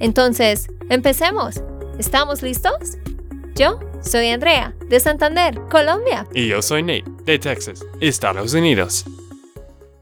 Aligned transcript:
Entonces, 0.00 0.68
empecemos. 0.90 1.62
¿Estamos 1.98 2.42
listos? 2.42 2.98
Yo 3.54 3.80
soy 4.02 4.28
Andrea, 4.28 4.74
de 4.88 5.00
Santander, 5.00 5.60
Colombia. 5.70 6.26
Y 6.34 6.48
yo 6.48 6.60
soy 6.60 6.82
Nate, 6.82 7.04
de 7.24 7.38
Texas, 7.38 7.84
Estados 8.00 8.54
Unidos. 8.54 9.04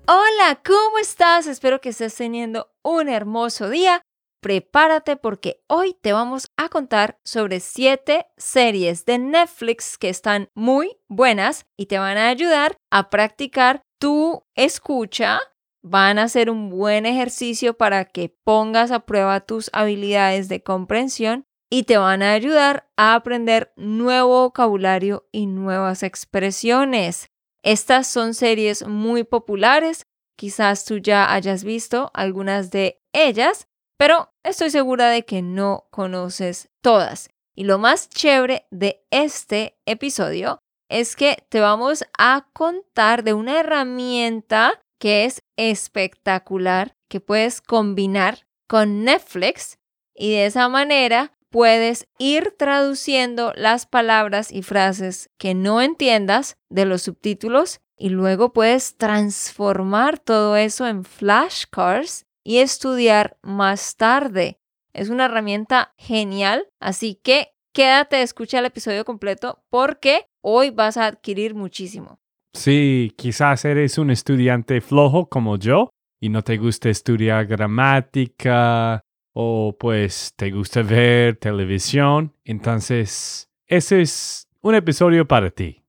Hola, 0.07 0.61
¿cómo 0.65 0.99
estás? 0.99 1.47
Espero 1.47 1.81
que 1.81 1.91
estés 1.91 2.15
teniendo 2.15 2.71
un 2.83 3.09
hermoso 3.09 3.69
día 3.69 4.03
prepárate 4.43 5.17
porque 5.17 5.63
hoy 5.69 5.97
te 6.03 6.13
vamos 6.13 6.51
a 6.57 6.69
contar 6.69 7.19
sobre 7.25 7.61
siete 7.61 8.27
series 8.37 9.05
de 9.07 9.19
Netflix 9.19 9.97
que 9.97 10.09
están 10.09 10.51
muy 10.55 10.99
buenas 11.09 11.65
y 11.77 11.87
te 11.87 11.99
van 11.99 12.19
a 12.19 12.29
ayudar 12.29 12.77
a 12.91 13.09
practicar 13.09 13.83
tu 13.99 14.45
escucha. 14.57 15.41
Van 15.83 16.19
a 16.19 16.29
ser 16.29 16.49
un 16.51 16.71
buen 16.71 17.07
ejercicio 17.07 17.75
para 17.75 18.05
que 18.05 18.29
pongas 18.29 18.91
a 18.91 19.01
prueba 19.01 19.41
tus 19.41 19.69
habilidades 19.73 20.49
de 20.49 20.63
comprensión 20.63 21.45
y 21.71 21.85
te 21.85 21.97
van 21.97 22.23
a 22.23 22.33
ayudar 22.33 22.89
a 22.97 23.15
aprender 23.15 23.73
nuevo 23.77 24.43
vocabulario 24.43 25.29
y 25.33 25.47
nuevas 25.47 26.03
expresiones. 26.03 27.31
Estas 27.65 28.07
son 28.07 28.35
series 28.35 28.87
muy 28.87 29.25
populares, 29.25 30.07
quizás 30.37 30.85
tú 30.85 30.99
ya 30.99 31.33
hayas 31.33 31.65
visto 31.65 32.11
algunas 32.15 32.71
de 32.71 33.03
ellas 33.13 33.67
pero 34.03 34.35
estoy 34.43 34.71
segura 34.71 35.11
de 35.11 35.25
que 35.25 35.43
no 35.43 35.87
conoces 35.93 36.71
todas. 36.81 37.31
Y 37.55 37.63
lo 37.63 37.79
más 37.79 38.09
chévere 38.09 38.67
de 38.73 39.07
este 39.13 39.79
episodio 39.87 40.59
es 40.91 41.15
que 41.15 41.47
te 41.49 41.61
vamos 41.61 42.03
a 42.19 42.49
contar 42.53 43.23
de 43.23 43.33
una 43.33 43.61
herramienta 43.61 44.82
que 45.03 45.25
es 45.25 45.43
espectacular, 45.57 46.95
que 47.09 47.19
puedes 47.19 47.61
combinar 47.61 48.47
con 48.69 49.03
Netflix 49.03 49.81
y 50.15 50.31
de 50.31 50.47
esa 50.47 50.69
manera 50.69 51.37
puedes 51.51 52.07
ir 52.19 52.55
traduciendo 52.57 53.53
las 53.57 53.85
palabras 53.85 54.53
y 54.53 54.63
frases 54.63 55.29
que 55.39 55.55
no 55.55 55.83
entiendas 55.83 56.57
de 56.69 56.85
los 56.85 57.03
subtítulos 57.03 57.81
y 57.99 58.11
luego 58.11 58.53
puedes 58.53 58.97
transformar 58.97 60.21
todo 60.21 60.55
eso 60.55 60.87
en 60.87 61.03
flashcards 61.03 62.25
y 62.45 62.59
estudiar 62.59 63.39
más 63.43 63.97
tarde. 63.97 64.61
Es 64.93 65.09
una 65.09 65.25
herramienta 65.25 65.95
genial, 65.99 66.69
así 66.79 67.17
que 67.17 67.57
quédate, 67.73 68.23
escucha 68.23 68.61
el 68.61 68.67
episodio 68.67 69.05
completo 69.05 69.65
porque 69.69 70.27
hoy 70.43 70.71
vas 70.71 70.97
a 70.97 71.07
adquirir 71.07 71.57
muchísimo. 71.57 72.22
Sí, 72.55 73.13
quizás 73.17 73.65
eres 73.65 73.99
un 73.99 74.11
estudiante 74.11 74.81
flojo 74.81 75.29
como 75.29 75.57
yo 75.57 75.91
y 76.21 76.29
no 76.29 76.43
te 76.43 76.59
gusta 76.59 76.91
estudiar 76.91 77.47
gramática 77.47 79.01
o 79.35 79.77
pues 79.79 80.35
te 80.37 80.51
gusta 80.51 80.83
ver 80.83 81.37
televisión, 81.37 82.35
entonces 82.45 83.49
ese 83.67 84.03
es 84.03 84.47
un 84.61 84.75
episodio 84.75 85.27
para 85.27 85.51
ti. 85.51 85.83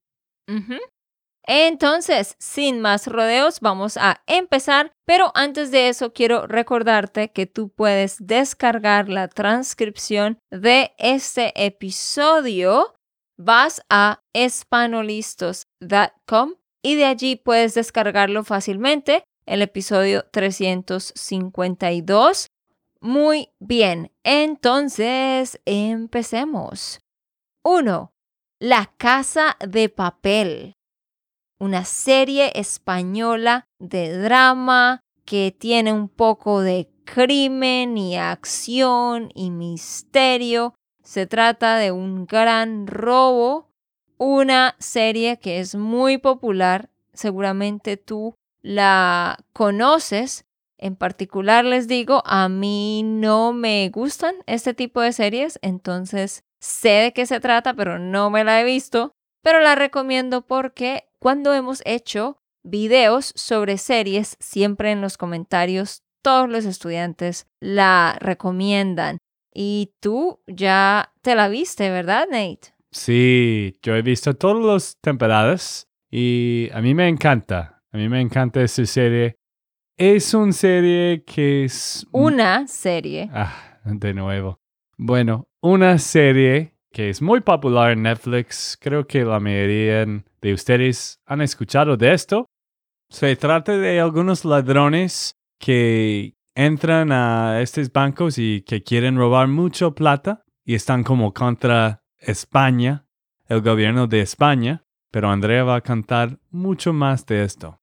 Entonces, 1.45 2.37
sin 2.39 2.79
más 2.79 3.07
rodeos, 3.07 3.59
vamos 3.59 3.97
a 3.97 4.21
empezar, 4.27 4.93
pero 5.05 5.31
antes 5.35 5.71
de 5.71 5.89
eso 5.89 6.13
quiero 6.13 6.47
recordarte 6.47 7.31
que 7.31 7.45
tú 7.45 7.69
puedes 7.69 8.25
descargar 8.25 9.09
la 9.09 9.27
transcripción 9.27 10.39
de 10.49 10.93
este 10.97 11.51
episodio. 11.65 12.95
Vas 13.37 13.81
a 13.89 14.21
espanolistos.com 14.33 16.53
y 16.81 16.95
de 16.95 17.05
allí 17.05 17.35
puedes 17.35 17.73
descargarlo 17.73 18.43
fácilmente, 18.43 19.23
el 19.45 19.61
episodio 19.61 20.25
352. 20.31 22.47
Muy 23.01 23.49
bien, 23.59 24.11
entonces 24.23 25.59
empecemos. 25.65 27.01
1. 27.63 28.13
La 28.59 28.93
casa 28.97 29.57
de 29.59 29.89
papel 29.89 30.75
una 31.63 31.85
serie 31.85 32.51
española 32.55 33.63
de 33.79 34.17
drama 34.17 34.99
que 35.25 35.55
tiene 35.57 35.93
un 35.93 36.09
poco 36.09 36.59
de 36.59 36.89
crimen 37.05 37.97
y 37.97 38.17
acción 38.17 39.31
y 39.33 39.49
misterio. 39.49 40.75
Se 41.03 41.27
trata 41.27 41.77
de 41.77 41.91
un 41.91 42.25
gran 42.25 42.87
robo, 42.87 43.69
una 44.17 44.75
serie 44.79 45.37
que 45.37 45.59
es 45.59 45.75
muy 45.75 46.17
popular, 46.17 46.89
seguramente 47.13 47.97
tú 47.97 48.35
la 48.61 49.37
conoces. 49.51 50.45
En 50.77 50.95
particular 50.95 51.65
les 51.65 51.87
digo, 51.87 52.23
a 52.25 52.49
mí 52.49 53.03
no 53.03 53.53
me 53.53 53.89
gustan 53.89 54.35
este 54.47 54.73
tipo 54.73 55.01
de 55.01 55.13
series, 55.13 55.59
entonces 55.61 56.43
sé 56.59 56.89
de 56.89 57.13
qué 57.13 57.25
se 57.25 57.39
trata, 57.39 57.73
pero 57.73 57.99
no 57.99 58.29
me 58.29 58.43
la 58.43 58.61
he 58.61 58.63
visto, 58.63 59.11
pero 59.41 59.59
la 59.59 59.75
recomiendo 59.75 60.41
porque 60.41 61.09
cuando 61.19 61.53
hemos 61.53 61.81
hecho 61.85 62.37
videos 62.63 63.33
sobre 63.35 63.77
series, 63.77 64.37
siempre 64.39 64.91
en 64.91 65.01
los 65.01 65.17
comentarios 65.17 66.01
todos 66.21 66.49
los 66.49 66.65
estudiantes 66.65 67.47
la 67.59 68.15
recomiendan. 68.19 69.17
Y 69.53 69.93
tú 69.99 70.41
ya 70.47 71.13
te 71.21 71.35
la 71.35 71.47
viste, 71.47 71.89
¿verdad, 71.89 72.25
Nate? 72.29 72.73
Sí, 72.91 73.77
yo 73.81 73.95
he 73.95 74.01
visto 74.01 74.35
todas 74.35 74.63
las 74.63 74.97
temporadas 75.01 75.87
y 76.11 76.69
a 76.73 76.81
mí 76.81 76.93
me 76.93 77.07
encanta. 77.07 77.81
A 77.91 77.97
mí 77.97 78.09
me 78.09 78.21
encanta 78.21 78.61
esa 78.61 78.85
serie. 78.85 79.37
Es 79.97 80.33
una 80.33 80.51
serie 80.51 81.23
que 81.23 81.65
es... 81.65 82.05
Una 82.11 82.67
serie. 82.67 83.29
Ah, 83.31 83.79
de 83.85 84.13
nuevo. 84.13 84.59
Bueno, 84.97 85.47
una 85.61 85.97
serie 85.99 86.75
que 86.91 87.09
es 87.09 87.21
muy 87.21 87.41
popular 87.41 87.91
en 87.91 88.03
Netflix. 88.03 88.77
Creo 88.79 89.05
que 89.05 89.23
la 89.23 89.39
mayoría 89.39 90.05
de 90.05 90.53
ustedes 90.53 91.19
han 91.25 91.41
escuchado 91.41 91.97
de 91.97 92.13
esto. 92.13 92.47
Se 93.09 93.35
trata 93.35 93.77
de 93.77 93.99
algunos 93.99 94.45
ladrones 94.45 95.35
que 95.59 96.35
entran 96.55 97.11
a 97.11 97.61
estos 97.61 97.91
bancos 97.91 98.37
y 98.37 98.61
que 98.61 98.83
quieren 98.83 99.17
robar 99.17 99.47
mucho 99.47 99.95
plata 99.95 100.43
y 100.63 100.75
están 100.75 101.03
como 101.03 101.33
contra 101.33 102.03
España, 102.17 103.05
el 103.47 103.61
gobierno 103.61 104.07
de 104.07 104.21
España. 104.21 104.83
Pero 105.11 105.29
Andrea 105.29 105.63
va 105.63 105.75
a 105.75 105.81
contar 105.81 106.39
mucho 106.49 106.91
más 106.91 107.25
de 107.27 107.43
esto. 107.43 107.79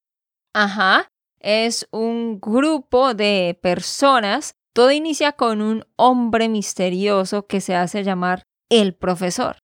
Ajá, 0.52 1.08
es 1.38 1.86
un 1.92 2.40
grupo 2.40 3.14
de 3.14 3.58
personas. 3.62 4.54
Todo 4.72 4.90
inicia 4.90 5.32
con 5.32 5.62
un 5.62 5.84
hombre 5.96 6.48
misterioso 6.48 7.46
que 7.46 7.60
se 7.60 7.76
hace 7.76 8.02
llamar 8.02 8.42
el 8.68 8.94
profesor. 8.94 9.58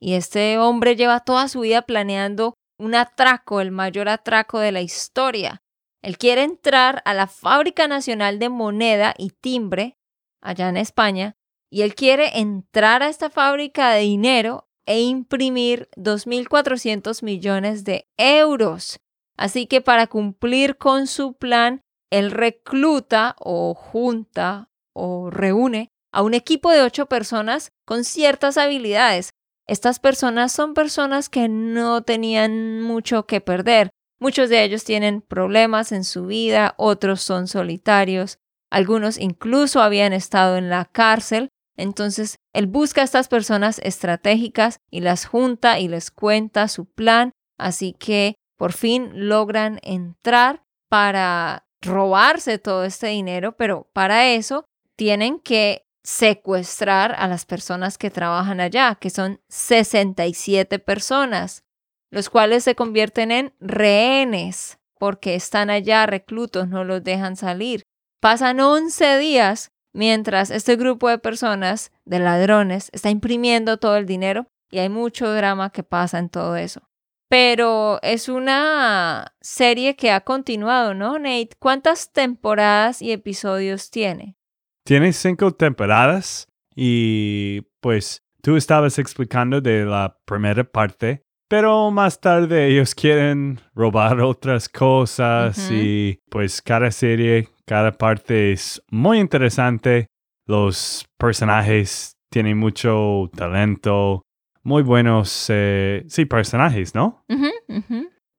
Y 0.00 0.14
este 0.14 0.58
hombre 0.58 0.96
lleva 0.96 1.20
toda 1.20 1.48
su 1.48 1.60
vida 1.60 1.82
planeando 1.82 2.54
un 2.78 2.94
atraco, 2.94 3.60
el 3.60 3.70
mayor 3.70 4.08
atraco 4.08 4.58
de 4.58 4.72
la 4.72 4.80
historia. 4.80 5.61
Él 6.02 6.18
quiere 6.18 6.42
entrar 6.42 7.00
a 7.04 7.14
la 7.14 7.28
Fábrica 7.28 7.86
Nacional 7.86 8.38
de 8.38 8.48
Moneda 8.48 9.14
y 9.16 9.30
Timbre, 9.30 9.96
allá 10.40 10.68
en 10.68 10.76
España, 10.76 11.36
y 11.70 11.82
él 11.82 11.94
quiere 11.94 12.40
entrar 12.40 13.02
a 13.02 13.08
esta 13.08 13.30
fábrica 13.30 13.92
de 13.92 14.00
dinero 14.00 14.68
e 14.84 15.00
imprimir 15.00 15.88
2.400 15.96 17.22
millones 17.22 17.84
de 17.84 18.06
euros. 18.16 19.00
Así 19.36 19.66
que 19.66 19.80
para 19.80 20.08
cumplir 20.08 20.76
con 20.76 21.06
su 21.06 21.34
plan, 21.34 21.80
él 22.10 22.30
recluta 22.30 23.36
o 23.38 23.74
junta 23.74 24.68
o 24.92 25.30
reúne 25.30 25.88
a 26.12 26.22
un 26.22 26.34
equipo 26.34 26.70
de 26.70 26.82
ocho 26.82 27.06
personas 27.06 27.72
con 27.86 28.04
ciertas 28.04 28.58
habilidades. 28.58 29.30
Estas 29.66 29.98
personas 29.98 30.52
son 30.52 30.74
personas 30.74 31.28
que 31.28 31.48
no 31.48 32.02
tenían 32.02 32.82
mucho 32.82 33.26
que 33.26 33.40
perder. 33.40 33.92
Muchos 34.22 34.50
de 34.50 34.62
ellos 34.62 34.84
tienen 34.84 35.20
problemas 35.20 35.90
en 35.90 36.04
su 36.04 36.26
vida, 36.26 36.76
otros 36.76 37.22
son 37.22 37.48
solitarios, 37.48 38.38
algunos 38.70 39.18
incluso 39.18 39.82
habían 39.82 40.12
estado 40.12 40.56
en 40.56 40.70
la 40.70 40.84
cárcel. 40.84 41.48
Entonces, 41.76 42.36
él 42.52 42.68
busca 42.68 43.00
a 43.00 43.04
estas 43.04 43.26
personas 43.26 43.80
estratégicas 43.80 44.78
y 44.92 45.00
las 45.00 45.26
junta 45.26 45.80
y 45.80 45.88
les 45.88 46.12
cuenta 46.12 46.68
su 46.68 46.84
plan, 46.84 47.32
así 47.58 47.96
que 47.98 48.36
por 48.56 48.72
fin 48.72 49.10
logran 49.28 49.80
entrar 49.82 50.62
para 50.88 51.66
robarse 51.80 52.58
todo 52.58 52.84
este 52.84 53.08
dinero, 53.08 53.56
pero 53.56 53.90
para 53.92 54.28
eso 54.28 54.66
tienen 54.94 55.40
que 55.40 55.84
secuestrar 56.04 57.16
a 57.18 57.26
las 57.26 57.44
personas 57.44 57.98
que 57.98 58.12
trabajan 58.12 58.60
allá, 58.60 58.94
que 59.00 59.10
son 59.10 59.40
67 59.48 60.78
personas, 60.78 61.64
los 62.12 62.30
cuales 62.30 62.62
se 62.62 62.76
convierten 62.76 63.32
en 63.32 63.54
rehenes 63.58 64.78
porque 64.98 65.34
están 65.34 65.70
allá 65.70 66.06
reclutos, 66.06 66.68
no 66.68 66.84
los 66.84 67.02
dejan 67.02 67.36
salir. 67.36 67.82
Pasan 68.20 68.60
11 68.60 69.18
días 69.18 69.72
mientras 69.92 70.50
este 70.50 70.76
grupo 70.76 71.08
de 71.08 71.18
personas, 71.18 71.90
de 72.04 72.20
ladrones, 72.20 72.90
está 72.92 73.10
imprimiendo 73.10 73.78
todo 73.78 73.96
el 73.96 74.06
dinero 74.06 74.46
y 74.70 74.78
hay 74.78 74.90
mucho 74.90 75.32
drama 75.32 75.70
que 75.70 75.82
pasa 75.82 76.18
en 76.18 76.28
todo 76.28 76.54
eso. 76.54 76.82
Pero 77.28 77.98
es 78.02 78.28
una 78.28 79.34
serie 79.40 79.96
que 79.96 80.10
ha 80.10 80.20
continuado, 80.20 80.92
¿no, 80.92 81.18
Nate? 81.18 81.56
¿Cuántas 81.58 82.12
temporadas 82.12 83.00
y 83.00 83.10
episodios 83.10 83.90
tiene? 83.90 84.36
Tiene 84.84 85.14
cinco 85.14 85.52
temporadas 85.52 86.46
y 86.76 87.62
pues 87.80 88.22
tú 88.42 88.56
estabas 88.56 88.98
explicando 88.98 89.62
de 89.62 89.86
la 89.86 90.18
primera 90.26 90.62
parte, 90.62 91.22
pero 91.52 91.90
más 91.90 92.18
tarde 92.18 92.66
ellos 92.68 92.94
quieren 92.94 93.60
robar 93.74 94.22
otras 94.22 94.70
cosas 94.70 95.70
y 95.70 96.18
pues 96.30 96.62
cada 96.62 96.90
serie, 96.90 97.46
cada 97.66 97.92
parte 97.92 98.52
es 98.52 98.82
muy 98.88 99.18
interesante. 99.18 100.06
Los 100.46 101.04
personajes 101.18 102.16
tienen 102.30 102.56
mucho 102.56 103.30
talento, 103.36 104.22
muy 104.62 104.82
buenos, 104.82 105.44
eh, 105.50 106.06
sí, 106.08 106.24
personajes, 106.24 106.94
¿no? 106.94 107.22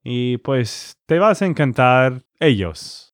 Y 0.04 0.38
pues 0.40 0.98
te 1.06 1.20
vas 1.20 1.44
a 1.44 1.46
encantar 1.46 2.24
ellos. 2.40 3.14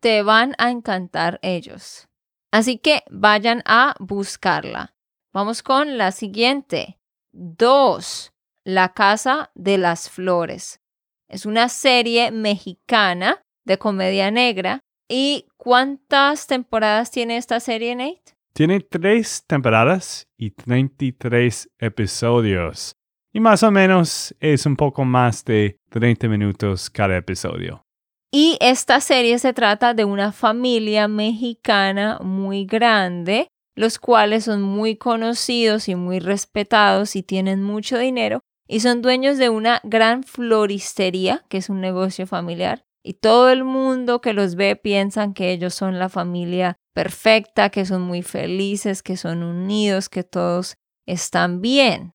Te 0.00 0.22
van 0.22 0.54
a 0.58 0.70
encantar 0.70 1.40
ellos. 1.40 2.08
Así 2.52 2.76
que 2.76 3.04
vayan 3.10 3.62
a 3.64 3.94
buscarla. 4.00 4.92
Vamos 5.32 5.62
con 5.62 5.96
la 5.96 6.12
siguiente. 6.12 6.98
Dos. 7.32 8.34
La 8.74 8.92
Casa 8.92 9.50
de 9.56 9.78
las 9.78 10.08
Flores. 10.08 10.80
Es 11.28 11.44
una 11.44 11.68
serie 11.68 12.30
mexicana 12.30 13.42
de 13.64 13.78
comedia 13.78 14.30
negra. 14.30 14.84
¿Y 15.08 15.46
cuántas 15.56 16.46
temporadas 16.46 17.10
tiene 17.10 17.36
esta 17.36 17.58
serie, 17.58 17.96
Nate? 17.96 18.36
Tiene 18.52 18.78
tres 18.78 19.42
temporadas 19.44 20.28
y 20.36 20.52
33 20.52 21.68
episodios. 21.80 22.94
Y 23.32 23.40
más 23.40 23.64
o 23.64 23.72
menos 23.72 24.36
es 24.38 24.64
un 24.66 24.76
poco 24.76 25.04
más 25.04 25.44
de 25.44 25.76
30 25.90 26.28
minutos 26.28 26.90
cada 26.90 27.16
episodio. 27.16 27.84
Y 28.32 28.56
esta 28.60 29.00
serie 29.00 29.40
se 29.40 29.52
trata 29.52 29.94
de 29.94 30.04
una 30.04 30.30
familia 30.30 31.08
mexicana 31.08 32.20
muy 32.22 32.66
grande, 32.66 33.48
los 33.74 33.98
cuales 33.98 34.44
son 34.44 34.62
muy 34.62 34.94
conocidos 34.94 35.88
y 35.88 35.96
muy 35.96 36.20
respetados 36.20 37.16
y 37.16 37.24
tienen 37.24 37.64
mucho 37.64 37.98
dinero 37.98 38.44
y 38.70 38.80
son 38.80 39.02
dueños 39.02 39.36
de 39.36 39.48
una 39.48 39.80
gran 39.82 40.22
floristería, 40.22 41.44
que 41.48 41.58
es 41.58 41.68
un 41.68 41.80
negocio 41.80 42.28
familiar. 42.28 42.84
Y 43.02 43.14
todo 43.14 43.50
el 43.50 43.64
mundo 43.64 44.20
que 44.20 44.32
los 44.32 44.54
ve 44.54 44.76
piensan 44.76 45.34
que 45.34 45.50
ellos 45.50 45.74
son 45.74 45.98
la 45.98 46.08
familia 46.08 46.76
perfecta, 46.94 47.70
que 47.70 47.84
son 47.84 48.02
muy 48.02 48.22
felices, 48.22 49.02
que 49.02 49.16
son 49.16 49.42
unidos, 49.42 50.08
que 50.08 50.22
todos 50.22 50.76
están 51.04 51.60
bien. 51.60 52.12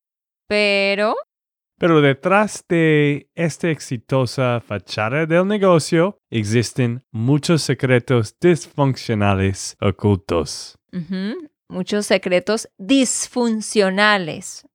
Pero 0.48 1.16
Pero 1.78 2.00
detrás 2.00 2.64
de 2.70 3.28
esta 3.34 3.68
exitosa 3.68 4.62
fachada 4.66 5.26
del 5.26 5.46
negocio 5.46 6.18
existen 6.30 7.04
muchos 7.10 7.62
secretos 7.62 8.34
disfuncionales 8.40 9.76
ocultos. 9.78 10.78
Muchos 11.68 12.06
secretos 12.06 12.70
disfuncionales. 12.78 14.66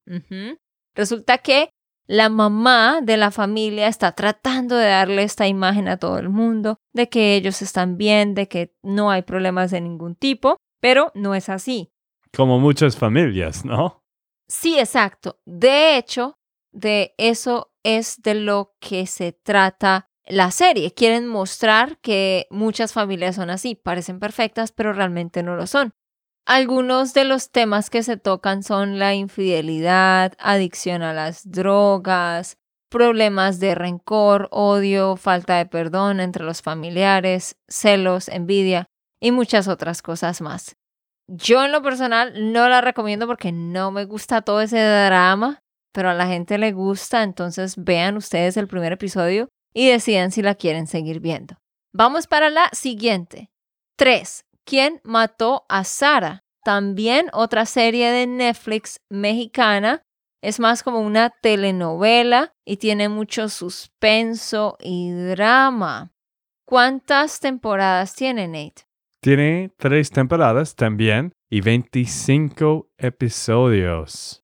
Resulta 0.96 1.38
que 1.38 1.70
la 2.08 2.30
mamá 2.30 3.00
de 3.02 3.16
la 3.18 3.32
familia 3.32 3.88
está 3.88 4.12
tratando 4.14 4.76
de 4.76 4.88
darle 4.88 5.24
esta 5.24 5.48
imagen 5.48 5.88
a 5.88 5.98
todo 5.98 6.18
el 6.18 6.30
mundo 6.30 6.78
de 6.94 7.08
que 7.08 7.36
ellos 7.36 7.62
están 7.62 7.98
bien, 7.98 8.34
de 8.34 8.48
que 8.48 8.76
no 8.84 9.12
hay 9.12 9.22
problemas 9.22 9.72
de 9.72 9.82
ningún 9.82 10.16
tipo, 10.16 10.58
pero 10.82 11.12
no 11.16 11.36
es 11.36 11.48
así. 11.48 11.92
Como 12.36 12.60
muchas 12.60 12.98
familias, 12.98 13.64
¿no? 13.64 14.04
Sí, 14.48 14.78
exacto. 14.78 15.40
De 15.46 15.98
hecho, 15.98 16.36
de 16.72 17.14
eso 17.18 17.72
es 17.84 18.22
de 18.22 18.36
lo 18.36 18.76
que 18.80 19.08
se 19.08 19.32
trata 19.32 20.08
la 20.26 20.52
serie. 20.52 20.94
Quieren 20.94 21.28
mostrar 21.28 21.98
que 22.00 22.48
muchas 22.50 22.94
familias 22.94 23.36
son 23.36 23.50
así, 23.50 23.76
parecen 23.76 24.20
perfectas, 24.20 24.72
pero 24.72 24.94
realmente 24.94 25.44
no 25.44 25.56
lo 25.56 25.68
son. 25.68 25.92
Algunos 26.46 27.14
de 27.14 27.24
los 27.24 27.52
temas 27.52 27.90
que 27.90 28.04
se 28.04 28.18
tocan 28.18 28.64
son 28.64 29.00
la 29.00 29.14
infidelidad, 29.14 30.34
adicción 30.40 31.04
a 31.04 31.14
las 31.14 31.50
drogas, 31.50 32.58
problemas 32.90 33.60
de 33.60 33.76
rencor, 33.76 34.50
odio, 34.52 35.16
falta 35.16 35.58
de 35.58 35.66
perdón 35.66 36.20
entre 36.20 36.44
los 36.44 36.62
familiares, 36.62 37.58
celos, 37.68 38.28
envidia 38.28 38.88
y 39.20 39.32
muchas 39.32 39.68
otras 39.68 40.02
cosas 40.02 40.42
más. 40.42 40.76
Yo 41.28 41.64
en 41.64 41.72
lo 41.72 41.82
personal 41.82 42.52
no 42.52 42.68
la 42.68 42.82
recomiendo 42.82 43.28
porque 43.28 43.52
no 43.52 43.92
me 43.92 44.06
gusta 44.06 44.42
todo 44.42 44.62
ese 44.62 44.80
drama, 44.80 45.62
pero 45.94 46.10
a 46.10 46.14
la 46.14 46.28
gente 46.28 46.58
le 46.58 46.74
gusta, 46.74 47.24
entonces 47.24 47.76
vean 47.78 48.18
ustedes 48.18 48.58
el 48.58 48.68
primer 48.68 48.92
episodio 48.92 49.48
y 49.74 49.88
decidan 49.88 50.32
si 50.32 50.42
la 50.42 50.56
quieren 50.56 50.88
seguir 50.88 51.22
viendo. 51.22 51.56
Vamos 51.94 52.28
para 52.28 52.50
la 52.50 52.70
siguiente. 52.74 53.50
3. 53.98 54.44
¿Quién 54.72 55.02
mató 55.04 55.66
a 55.68 55.84
Sara? 55.84 56.46
También 56.64 57.28
otra 57.34 57.66
serie 57.66 58.10
de 58.10 58.26
Netflix 58.26 59.02
mexicana. 59.10 60.02
Es 60.42 60.62
más 60.62 60.82
como 60.82 61.02
una 61.02 61.30
telenovela 61.30 62.54
y 62.66 62.78
tiene 62.78 63.10
mucho 63.10 63.50
suspenso 63.50 64.78
y 64.80 65.12
drama. 65.12 66.14
¿Cuántas 66.66 67.42
temporadas 67.42 68.16
tiene 68.16 68.48
Nate? 68.48 68.84
Tiene 69.22 69.74
tres 69.76 70.10
temporadas 70.10 70.74
también 70.74 71.34
y 71.50 71.60
25 71.60 72.92
episodios. 72.98 74.42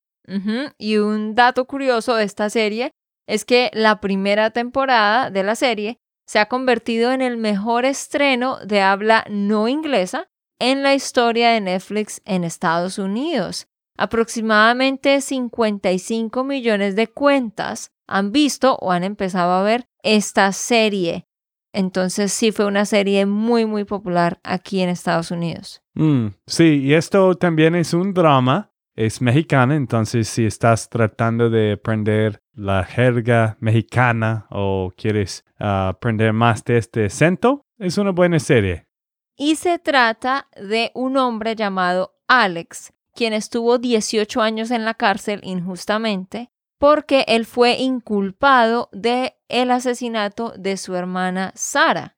Y 0.78 0.98
un 0.98 1.36
dato 1.36 1.68
curioso 1.68 2.16
de 2.16 2.26
esta 2.26 2.50
serie 2.50 2.92
es 3.30 3.46
que 3.46 3.72
la 3.72 4.02
primera 4.02 4.50
temporada 4.50 5.32
de 5.32 5.44
la 5.44 5.56
serie 5.56 6.02
se 6.28 6.40
ha 6.40 6.48
convertido 6.48 7.12
en 7.12 7.22
el 7.22 7.38
mejor 7.38 7.86
estreno 7.86 8.60
de 8.60 8.82
habla 8.82 9.26
no 9.30 9.68
inglesa 9.68 10.28
en 10.60 10.84
la 10.84 10.94
historia 10.94 11.52
de 11.52 11.62
Netflix 11.62 12.22
en 12.26 12.44
Estados 12.44 13.00
Unidos. 13.00 13.68
Aproximadamente 13.98 15.22
55 15.22 16.44
millones 16.44 16.96
de 16.96 17.08
cuentas 17.08 17.92
han 18.08 18.32
visto 18.32 18.78
o 18.82 18.92
han 18.92 19.04
empezado 19.04 19.54
a 19.54 19.64
ver 19.64 19.88
esta 20.04 20.52
serie. 20.52 21.26
Entonces 21.74 22.34
sí 22.34 22.52
fue 22.52 22.66
una 22.66 22.86
serie 22.86 23.26
muy 23.26 23.66
muy 23.66 23.86
popular 23.86 24.40
aquí 24.44 24.82
en 24.82 24.90
Estados 24.90 25.32
Unidos. 25.32 25.82
Mm, 25.94 26.28
sí, 26.46 26.82
y 26.84 26.94
esto 26.94 27.36
también 27.36 27.76
es 27.76 27.94
un 27.94 28.14
drama. 28.14 28.72
Es 28.98 29.22
mexicana, 29.22 29.76
entonces 29.76 30.28
si 30.28 30.46
estás 30.46 30.90
tratando 30.90 31.50
de 31.50 31.74
aprender 31.74 32.42
la 32.54 32.84
jerga 32.84 33.56
mexicana 33.60 34.48
o 34.50 34.92
quieres 34.98 35.46
ah, 35.60 35.90
aprender 35.90 36.34
más 36.34 36.66
de 36.66 36.78
este 36.78 37.06
acento, 37.06 37.62
es 37.78 37.98
una 37.98 38.12
buena 38.12 38.40
serie. 38.40 38.88
Y 39.36 39.56
se 39.56 39.78
trata 39.78 40.48
de 40.56 40.92
un 40.96 41.16
hombre 41.16 41.56
llamado 41.56 42.16
Alex, 42.28 42.92
quien 43.14 43.34
estuvo 43.34 43.78
18 43.78 44.42
años 44.42 44.72
en 44.72 44.84
la 44.84 44.96
cárcel 44.96 45.42
injustamente 45.44 46.50
porque 46.78 47.24
él 47.28 47.46
fue 47.46 47.74
inculpado 47.78 48.90
de 48.92 49.38
el 49.48 49.72
asesinato 49.72 50.54
de 50.58 50.78
su 50.78 50.96
hermana 50.96 51.52
Sara. 51.56 52.18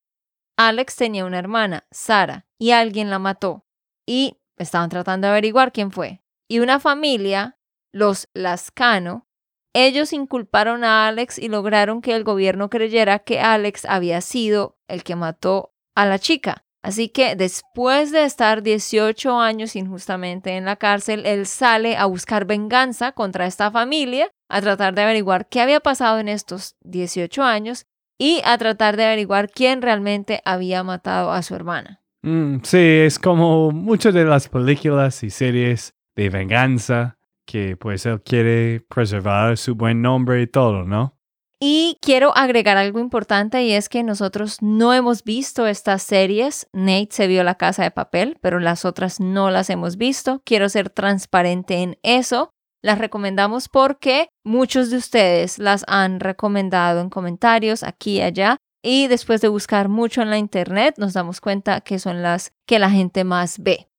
Alex 0.58 0.96
tenía 0.96 1.26
una 1.26 1.40
hermana, 1.40 1.86
Sara, 1.92 2.46
y 2.58 2.72
alguien 2.72 3.10
la 3.10 3.20
mató. 3.20 3.66
Y 4.06 4.38
estaban 4.58 4.90
tratando 4.90 5.28
de 5.28 5.32
averiguar 5.32 5.72
quién 5.72 5.92
fue. 5.92 6.22
Y 6.52 6.60
una 6.60 6.80
familia, 6.80 7.60
los 7.94 8.28
Lascano, 8.34 9.28
ellos 9.76 10.14
inculparon 10.14 10.84
a 10.84 11.08
Alex 11.08 11.38
y 11.38 11.48
lograron 11.48 12.02
que 12.02 12.16
el 12.16 12.24
gobierno 12.24 12.72
creyera 12.72 13.20
que 13.20 13.40
Alex 13.40 13.86
había 13.86 14.20
sido 14.22 14.80
el 14.88 15.04
que 15.04 15.16
mató 15.16 15.76
a 15.96 16.08
la 16.08 16.18
chica. 16.18 16.66
Así 16.82 17.10
que 17.10 17.36
después 17.36 18.12
de 18.12 18.24
estar 18.24 18.64
18 18.64 19.40
años 19.40 19.76
injustamente 19.76 20.58
en 20.58 20.66
la 20.66 20.78
cárcel, 20.78 21.26
él 21.28 21.46
sale 21.46 21.98
a 21.98 22.06
buscar 22.06 22.46
venganza 22.46 23.12
contra 23.12 23.46
esta 23.46 23.70
familia, 23.70 24.32
a 24.50 24.62
tratar 24.62 24.96
de 24.96 25.04
averiguar 25.04 25.50
qué 25.50 25.62
había 25.62 25.82
pasado 25.82 26.18
en 26.20 26.30
estos 26.30 26.78
18 26.82 27.44
años 27.44 27.86
y 28.18 28.42
a 28.44 28.58
tratar 28.58 28.98
de 28.98 29.06
averiguar 29.06 29.52
quién 29.52 29.84
realmente 29.84 30.42
había 30.46 30.84
matado 30.84 31.32
a 31.32 31.44
su 31.44 31.54
hermana. 31.54 32.02
Mm, 32.24 32.62
sí, 32.64 32.78
es 32.78 33.20
como 33.20 33.72
muchas 33.72 34.14
de 34.14 34.26
las 34.26 34.50
películas 34.50 35.24
y 35.24 35.30
series 35.30 35.94
de 36.16 36.30
venganza 36.30 37.18
que 37.46 37.76
pues 37.78 38.06
él 38.06 38.22
quiere 38.22 38.82
preservar 38.82 39.58
su 39.58 39.76
buen 39.76 40.02
nombre 40.02 40.42
y 40.42 40.48
todo, 40.48 40.84
¿no? 40.84 41.20
Y 41.62 41.98
quiero 42.02 42.36
agregar 42.38 42.78
algo 42.78 43.00
importante 43.00 43.64
y 43.64 43.74
es 43.74 43.90
que 43.90 44.02
nosotros 44.02 44.62
no 44.62 44.94
hemos 44.94 45.24
visto 45.24 45.68
estas 45.68 46.04
series. 46.04 46.70
Nate 46.72 47.10
se 47.10 47.28
vio 47.28 47.44
La 47.44 47.56
Casa 47.56 47.84
de 47.84 47.92
Papel, 47.92 48.38
pero 48.40 48.60
las 48.60 48.86
otras 48.86 49.20
no 49.20 49.52
las 49.52 49.70
hemos 49.70 49.98
visto. 49.98 50.42
Quiero 50.46 50.70
ser 50.70 50.90
transparente 50.90 51.82
en 51.82 51.98
eso. 52.02 52.52
Las 52.82 52.98
recomendamos 52.98 53.68
porque 53.68 54.30
muchos 54.46 54.90
de 54.90 54.98
ustedes 54.98 55.60
las 55.60 55.84
han 55.88 56.22
recomendado 56.22 57.02
en 57.02 57.10
comentarios 57.10 57.84
aquí 57.84 58.18
y 58.18 58.22
allá. 58.22 58.58
Y 58.82 59.08
después 59.08 59.42
de 59.42 59.50
buscar 59.50 59.90
mucho 59.90 60.22
en 60.22 60.30
la 60.30 60.38
internet, 60.38 60.96
nos 60.98 61.12
damos 61.12 61.42
cuenta 61.42 61.82
que 61.82 62.00
son 62.00 62.22
las 62.22 62.54
que 62.66 62.80
la 62.80 62.90
gente 62.90 63.26
más 63.26 63.60
ve. 63.60 63.90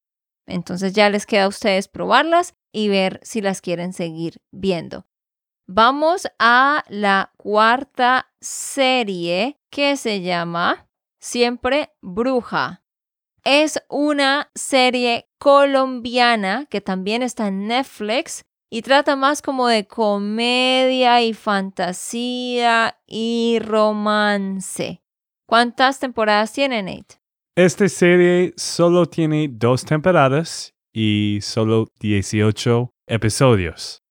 Entonces 0.50 0.92
ya 0.92 1.08
les 1.08 1.26
queda 1.26 1.44
a 1.44 1.48
ustedes 1.48 1.88
probarlas 1.88 2.54
y 2.72 2.88
ver 2.88 3.20
si 3.22 3.40
las 3.40 3.60
quieren 3.60 3.92
seguir 3.92 4.42
viendo. 4.50 5.06
Vamos 5.66 6.26
a 6.38 6.84
la 6.88 7.32
cuarta 7.36 8.32
serie 8.40 9.60
que 9.70 9.96
se 9.96 10.20
llama 10.20 10.88
Siempre 11.20 11.92
Bruja. 12.00 12.82
Es 13.44 13.80
una 13.88 14.50
serie 14.54 15.30
colombiana 15.38 16.66
que 16.68 16.80
también 16.80 17.22
está 17.22 17.46
en 17.46 17.68
Netflix 17.68 18.42
y 18.68 18.82
trata 18.82 19.16
más 19.16 19.42
como 19.42 19.68
de 19.68 19.86
comedia 19.86 21.22
y 21.22 21.34
fantasía 21.34 22.98
y 23.06 23.58
romance. 23.60 25.02
¿Cuántas 25.46 25.98
temporadas 26.00 26.52
tiene 26.52 26.82
Nate? 26.82 27.19
Esta 27.56 27.88
serie 27.88 28.54
solo 28.56 29.06
tiene 29.06 29.48
dos 29.50 29.84
temporadas 29.84 30.72
y 30.92 31.40
solo 31.42 31.88
18 31.98 32.92
episodios. 33.08 34.02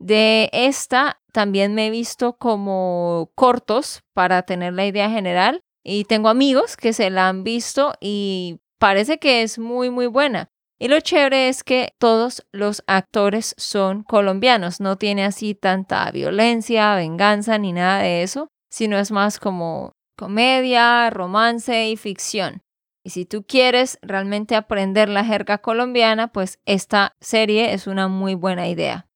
De 0.00 0.50
esta 0.52 1.20
también 1.32 1.74
me 1.74 1.86
he 1.86 1.90
visto 1.90 2.36
como 2.36 3.30
cortos 3.36 4.00
para 4.12 4.42
tener 4.42 4.72
la 4.72 4.86
idea 4.86 5.08
general 5.08 5.62
y 5.84 6.04
tengo 6.04 6.28
amigos 6.28 6.76
que 6.76 6.92
se 6.92 7.10
la 7.10 7.28
han 7.28 7.44
visto 7.44 7.94
y 8.00 8.58
parece 8.80 9.18
que 9.18 9.42
es 9.42 9.58
muy 9.58 9.90
muy 9.90 10.06
buena. 10.06 10.50
Y 10.80 10.88
lo 10.88 10.98
chévere 10.98 11.48
es 11.48 11.62
que 11.62 11.92
todos 11.98 12.44
los 12.50 12.82
actores 12.88 13.54
son 13.56 14.02
colombianos, 14.02 14.80
no 14.80 14.96
tiene 14.96 15.24
así 15.24 15.54
tanta 15.54 16.10
violencia, 16.10 16.96
venganza 16.96 17.56
ni 17.58 17.72
nada 17.72 18.02
de 18.02 18.22
eso, 18.22 18.48
sino 18.68 18.98
es 18.98 19.12
más 19.12 19.38
como 19.38 19.92
comedia, 20.16 21.08
romance 21.10 21.88
y 21.88 21.96
ficción. 21.96 22.62
Y 23.02 23.10
si 23.10 23.24
tú 23.24 23.44
quieres 23.44 23.98
realmente 24.02 24.56
aprender 24.56 25.08
la 25.08 25.24
jerga 25.24 25.58
colombiana, 25.58 26.32
pues 26.32 26.60
esta 26.66 27.16
serie 27.20 27.72
es 27.72 27.86
una 27.86 28.08
muy 28.08 28.34
buena 28.34 28.68
idea. 28.68 29.06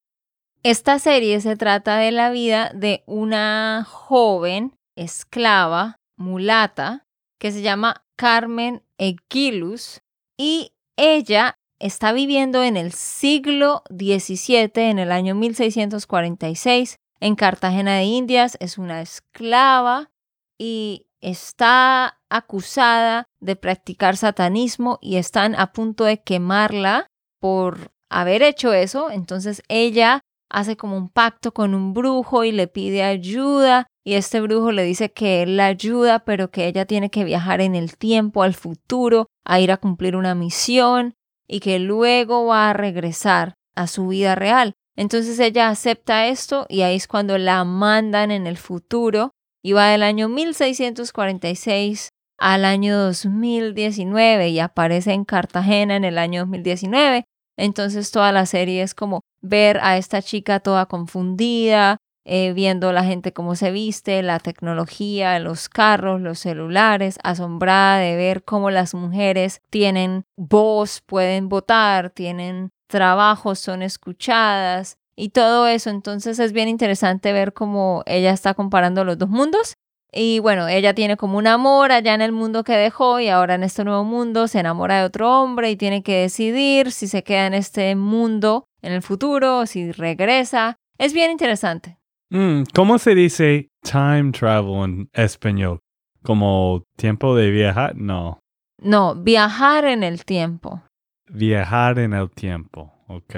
Esta 0.63 0.97
serie 0.97 1.39
se 1.41 1.55
trata 1.55 1.97
de 1.97 2.11
la 2.11 2.31
vida 2.31 2.71
de 2.73 3.03
una 3.05 3.85
joven 3.87 4.75
esclava 4.95 5.99
mulata 6.17 7.05
que 7.39 7.51
se 7.51 7.61
llama 7.61 8.03
Carmen 8.15 8.81
Equilus 8.97 10.01
y 10.37 10.71
ella 10.97 11.59
está 11.79 12.13
viviendo 12.13 12.63
en 12.63 12.77
el 12.77 12.93
siglo 12.93 13.83
XVII, 13.89 14.71
en 14.75 14.99
el 14.99 15.11
año 15.11 15.35
1646, 15.35 16.97
en 17.19 17.35
Cartagena 17.35 17.97
de 17.97 18.05
Indias, 18.05 18.57
es 18.59 18.77
una 18.77 19.01
esclava 19.01 20.09
y 20.57 21.04
está 21.21 22.19
acusada 22.29 23.25
de 23.39 23.55
practicar 23.55 24.17
satanismo 24.17 24.99
y 25.01 25.17
están 25.17 25.55
a 25.55 25.71
punto 25.71 26.03
de 26.03 26.21
quemarla 26.21 27.07
por 27.39 27.91
haber 28.09 28.43
hecho 28.43 28.73
eso. 28.73 29.09
Entonces 29.09 29.63
ella 29.67 30.21
hace 30.49 30.77
como 30.77 30.97
un 30.97 31.09
pacto 31.09 31.53
con 31.53 31.73
un 31.73 31.93
brujo 31.93 32.43
y 32.43 32.51
le 32.51 32.67
pide 32.67 33.03
ayuda 33.03 33.87
y 34.03 34.13
este 34.13 34.39
brujo 34.39 34.71
le 34.71 34.83
dice 34.83 35.11
que 35.11 35.41
él 35.41 35.57
la 35.57 35.65
ayuda, 35.65 36.19
pero 36.19 36.51
que 36.51 36.67
ella 36.67 36.85
tiene 36.85 37.09
que 37.09 37.23
viajar 37.23 37.59
en 37.59 37.73
el 37.73 37.97
tiempo, 37.97 38.43
al 38.43 38.53
futuro, 38.53 39.27
a 39.43 39.59
ir 39.59 39.71
a 39.71 39.77
cumplir 39.77 40.15
una 40.15 40.35
misión 40.35 41.15
y 41.47 41.59
que 41.59 41.79
luego 41.79 42.45
va 42.45 42.69
a 42.69 42.73
regresar 42.73 43.55
a 43.75 43.87
su 43.87 44.07
vida 44.07 44.35
real. 44.35 44.73
Entonces 44.95 45.39
ella 45.39 45.69
acepta 45.69 46.27
esto 46.27 46.67
y 46.69 46.81
ahí 46.81 46.95
es 46.95 47.07
cuando 47.07 47.37
la 47.37 47.63
mandan 47.63 48.31
en 48.31 48.47
el 48.47 48.57
futuro 48.57 49.31
y 49.65 49.73
va 49.73 49.87
del 49.87 50.03
año 50.03 50.29
1646 50.29 52.09
al 52.37 52.65
año 52.65 52.99
2019 52.99 54.49
y 54.49 54.59
aparece 54.59 55.11
en 55.11 55.25
Cartagena 55.25 55.95
en 55.95 56.03
el 56.03 56.19
año 56.19 56.41
2019. 56.41 57.25
Entonces 57.57 58.11
toda 58.11 58.31
la 58.31 58.45
serie 58.45 58.83
es 58.83 58.93
como 58.93 59.21
ver 59.41 59.79
a 59.81 59.97
esta 59.97 60.21
chica 60.21 60.59
toda 60.59 60.85
confundida, 60.85 61.97
eh, 62.25 62.53
viendo 62.53 62.91
la 62.91 63.05
gente 63.05 63.33
cómo 63.33 63.55
se 63.55 63.71
viste, 63.71 64.21
la 64.21 64.37
tecnología, 64.37 65.39
los 65.39 65.67
carros, 65.67 66.21
los 66.21 66.37
celulares, 66.37 67.17
asombrada 67.23 67.97
de 67.97 68.15
ver 68.15 68.43
cómo 68.43 68.69
las 68.69 68.93
mujeres 68.93 69.63
tienen 69.71 70.25
voz, 70.37 71.01
pueden 71.01 71.49
votar, 71.49 72.11
tienen 72.11 72.69
trabajo, 72.87 73.55
son 73.55 73.81
escuchadas 73.81 74.99
y 75.15 75.29
todo 75.29 75.67
eso. 75.67 75.89
Entonces 75.89 76.39
es 76.39 76.53
bien 76.53 76.67
interesante 76.67 77.33
ver 77.33 77.53
cómo 77.53 78.03
ella 78.05 78.31
está 78.31 78.53
comparando 78.53 79.03
los 79.03 79.17
dos 79.17 79.29
mundos. 79.29 79.75
Y 80.11 80.39
bueno, 80.39 80.67
ella 80.69 80.93
tiene 80.93 81.17
como 81.17 81.37
un 81.37 81.47
amor 81.47 81.91
allá 81.91 82.13
en 82.13 82.21
el 82.21 82.31
mundo 82.31 82.63
que 82.63 82.73
dejó 82.73 83.19
y 83.19 83.27
ahora 83.27 83.55
en 83.55 83.63
este 83.63 83.83
nuevo 83.83 84.05
mundo 84.05 84.47
se 84.47 84.59
enamora 84.59 84.99
de 84.99 85.05
otro 85.05 85.41
hombre 85.41 85.69
y 85.71 85.75
tiene 85.75 86.03
que 86.03 86.21
decidir 86.21 86.91
si 86.91 87.07
se 87.07 87.23
queda 87.23 87.47
en 87.47 87.53
este 87.53 87.95
mundo 87.95 88.65
en 88.81 88.93
el 88.93 89.01
futuro 89.01 89.59
o 89.59 89.65
si 89.65 89.91
regresa. 89.91 90.77
Es 90.97 91.13
bien 91.13 91.31
interesante. 91.31 91.97
Mm, 92.29 92.63
¿Cómo 92.73 92.97
se 92.97 93.13
dice 93.13 93.67
time 93.81 94.31
travel 94.31 94.83
en 94.83 95.09
español? 95.11 95.79
¿Como 96.23 96.83
tiempo 96.95 97.35
de 97.35 97.51
viajar? 97.51 97.95
No. 97.95 98.39
No, 98.81 99.15
viajar 99.15 99.85
en 99.85 100.03
el 100.03 100.23
tiempo. 100.23 100.81
Viajar 101.27 101.99
en 101.99 102.13
el 102.13 102.29
tiempo. 102.31 102.93
Ok. 103.07 103.35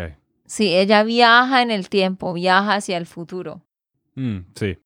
Sí, 0.47 0.75
ella 0.75 1.03
viaja 1.03 1.61
en 1.61 1.71
el 1.71 1.89
tiempo, 1.89 2.33
viaja 2.33 2.75
hacia 2.75 2.97
el 2.97 3.05
futuro. 3.05 3.61
Mm, 4.15 4.39
sí. 4.55 4.77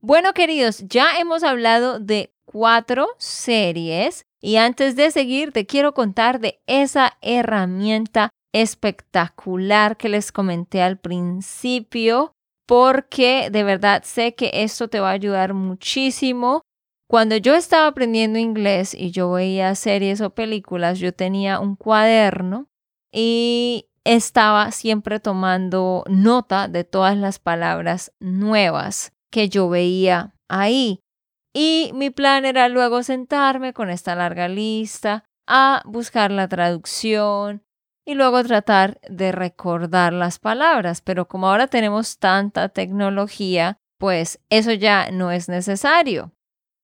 Bueno, 0.00 0.34
queridos, 0.34 0.84
ya 0.86 1.18
hemos 1.18 1.42
hablado 1.42 1.98
de 1.98 2.32
cuatro 2.44 3.08
series 3.18 4.26
y 4.40 4.56
antes 4.56 4.94
de 4.94 5.10
seguir 5.10 5.52
te 5.52 5.66
quiero 5.66 5.94
contar 5.94 6.38
de 6.38 6.60
esa 6.66 7.16
herramienta 7.22 8.30
espectacular 8.52 9.96
que 9.96 10.08
les 10.08 10.30
comenté 10.32 10.82
al 10.82 10.98
principio 10.98 12.32
porque 12.66 13.48
de 13.50 13.62
verdad 13.64 14.02
sé 14.04 14.34
que 14.34 14.50
esto 14.52 14.88
te 14.88 15.00
va 15.00 15.10
a 15.10 15.14
ayudar 15.14 15.54
muchísimo. 15.54 16.62
Cuando 17.08 17.36
yo 17.36 17.54
estaba 17.54 17.86
aprendiendo 17.86 18.38
inglés 18.38 18.94
y 18.94 19.12
yo 19.12 19.30
veía 19.30 19.74
series 19.74 20.20
o 20.20 20.30
películas, 20.30 20.98
yo 20.98 21.12
tenía 21.12 21.60
un 21.60 21.76
cuaderno 21.76 22.68
y 23.12 23.86
estaba 24.06 24.70
siempre 24.70 25.20
tomando 25.20 26.04
nota 26.08 26.68
de 26.68 26.84
todas 26.84 27.16
las 27.16 27.38
palabras 27.38 28.12
nuevas 28.20 29.12
que 29.30 29.48
yo 29.48 29.68
veía 29.68 30.34
ahí. 30.48 31.00
Y 31.52 31.90
mi 31.94 32.10
plan 32.10 32.44
era 32.44 32.68
luego 32.68 33.02
sentarme 33.02 33.72
con 33.72 33.90
esta 33.90 34.14
larga 34.14 34.48
lista 34.48 35.24
a 35.46 35.82
buscar 35.84 36.30
la 36.30 36.48
traducción, 36.48 37.66
y 38.06 38.14
luego 38.14 38.42
tratar 38.44 39.00
de 39.08 39.32
recordar 39.32 40.12
las 40.12 40.38
palabras. 40.38 41.00
Pero 41.02 41.26
como 41.26 41.48
ahora 41.48 41.66
tenemos 41.66 42.18
tanta 42.18 42.68
tecnología, 42.68 43.78
pues 43.98 44.38
eso 44.48 44.72
ya 44.72 45.10
no 45.10 45.32
es 45.32 45.48
necesario. 45.48 46.32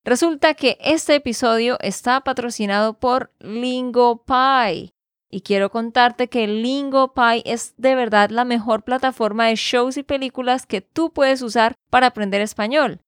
Resulta 0.05 0.55
que 0.55 0.79
este 0.81 1.15
episodio 1.15 1.79
está 1.81 2.23
patrocinado 2.23 2.99
por 2.99 3.33
LingoPie. 3.39 4.93
Y 5.35 5.41
quiero 5.41 5.71
contarte 5.71 6.29
que 6.29 6.47
LingoPie 6.47 7.43
es 7.47 7.75
de 7.79 7.95
verdad 7.95 8.29
la 8.29 8.45
mejor 8.45 8.85
plataforma 8.85 9.47
de 9.47 9.55
shows 9.57 9.97
y 9.97 10.03
películas 10.03 10.67
que 10.67 10.83
tú 10.83 11.11
puedes 11.11 11.41
usar 11.41 11.75
para 11.91 12.09
aprender 12.09 12.43
español. 12.43 13.01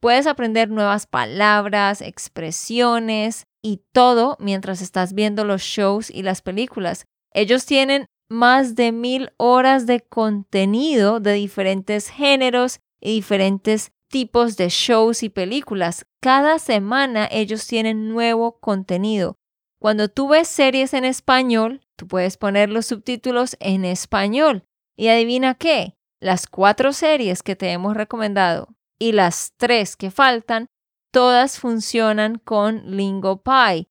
Puedes 0.00 0.26
aprender 0.26 0.68
nuevas 0.68 1.06
palabras, 1.06 2.02
expresiones 2.02 3.44
y 3.62 3.82
todo 3.92 4.36
mientras 4.40 4.82
estás 4.82 5.12
viendo 5.12 5.44
los 5.44 5.62
shows 5.62 6.10
y 6.10 6.22
las 6.22 6.42
películas. 6.42 7.04
Ellos 7.32 7.66
tienen 7.66 8.06
más 8.28 8.74
de 8.74 8.90
mil 8.90 9.30
horas 9.36 9.86
de 9.86 10.00
contenido 10.00 11.20
de 11.20 11.34
diferentes 11.34 12.08
géneros 12.08 12.80
y 13.00 13.14
diferentes 13.14 13.92
tipos 14.08 14.56
de 14.56 14.70
shows 14.70 15.22
y 15.22 15.28
películas. 15.28 16.04
Cada 16.20 16.58
semana 16.58 17.28
ellos 17.30 17.64
tienen 17.68 18.08
nuevo 18.08 18.58
contenido. 18.58 19.36
Cuando 19.80 20.08
tú 20.08 20.28
ves 20.28 20.46
series 20.46 20.94
en 20.94 21.04
español, 21.04 21.80
tú 21.96 22.06
puedes 22.06 22.36
poner 22.36 22.70
los 22.70 22.86
subtítulos 22.86 23.56
en 23.60 23.84
español. 23.84 24.64
Y 24.96 25.08
adivina 25.08 25.54
qué, 25.54 25.96
las 26.20 26.46
cuatro 26.46 26.92
series 26.92 27.42
que 27.42 27.56
te 27.56 27.72
hemos 27.72 27.96
recomendado 27.96 28.76
y 28.98 29.12
las 29.12 29.54
tres 29.56 29.96
que 29.96 30.10
faltan, 30.10 30.66
todas 31.10 31.58
funcionan 31.58 32.38
con 32.38 32.96
LingoPie 32.96 33.90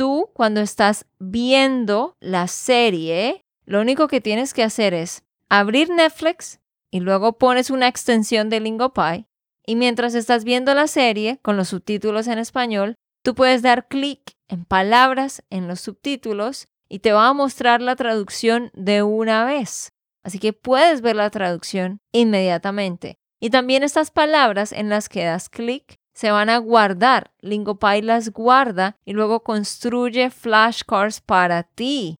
tú 0.00 0.30
cuando 0.32 0.62
estás 0.62 1.04
viendo 1.18 2.16
la 2.20 2.46
serie, 2.46 3.44
lo 3.66 3.82
único 3.82 4.08
que 4.08 4.22
tienes 4.22 4.54
que 4.54 4.62
hacer 4.62 4.94
es 4.94 5.24
abrir 5.50 5.90
Netflix 5.90 6.58
y 6.90 7.00
luego 7.00 7.36
pones 7.36 7.68
una 7.68 7.86
extensión 7.86 8.48
de 8.48 8.60
LingoPie 8.60 9.26
Y 9.66 9.76
mientras 9.76 10.14
estás 10.14 10.44
viendo 10.44 10.72
la 10.72 10.86
serie 10.86 11.38
con 11.42 11.58
los 11.58 11.68
subtítulos 11.68 12.28
en 12.28 12.38
español, 12.38 12.94
tú 13.22 13.34
puedes 13.34 13.60
dar 13.60 13.88
clic 13.88 14.38
en 14.50 14.64
palabras 14.64 15.42
en 15.48 15.68
los 15.68 15.80
subtítulos 15.80 16.68
y 16.88 16.98
te 16.98 17.12
va 17.12 17.28
a 17.28 17.32
mostrar 17.32 17.80
la 17.80 17.96
traducción 17.96 18.70
de 18.74 19.02
una 19.02 19.44
vez. 19.44 19.92
Así 20.22 20.38
que 20.38 20.52
puedes 20.52 21.00
ver 21.00 21.16
la 21.16 21.30
traducción 21.30 22.00
inmediatamente. 22.12 23.16
Y 23.38 23.50
también 23.50 23.84
estas 23.84 24.10
palabras 24.10 24.72
en 24.72 24.88
las 24.90 25.08
que 25.08 25.24
das 25.24 25.48
clic 25.48 25.98
se 26.12 26.30
van 26.30 26.50
a 26.50 26.58
guardar. 26.58 27.30
Lingopay 27.40 28.02
las 28.02 28.30
guarda 28.30 28.96
y 29.04 29.12
luego 29.12 29.42
construye 29.44 30.30
flashcards 30.30 31.20
para 31.20 31.62
ti. 31.62 32.16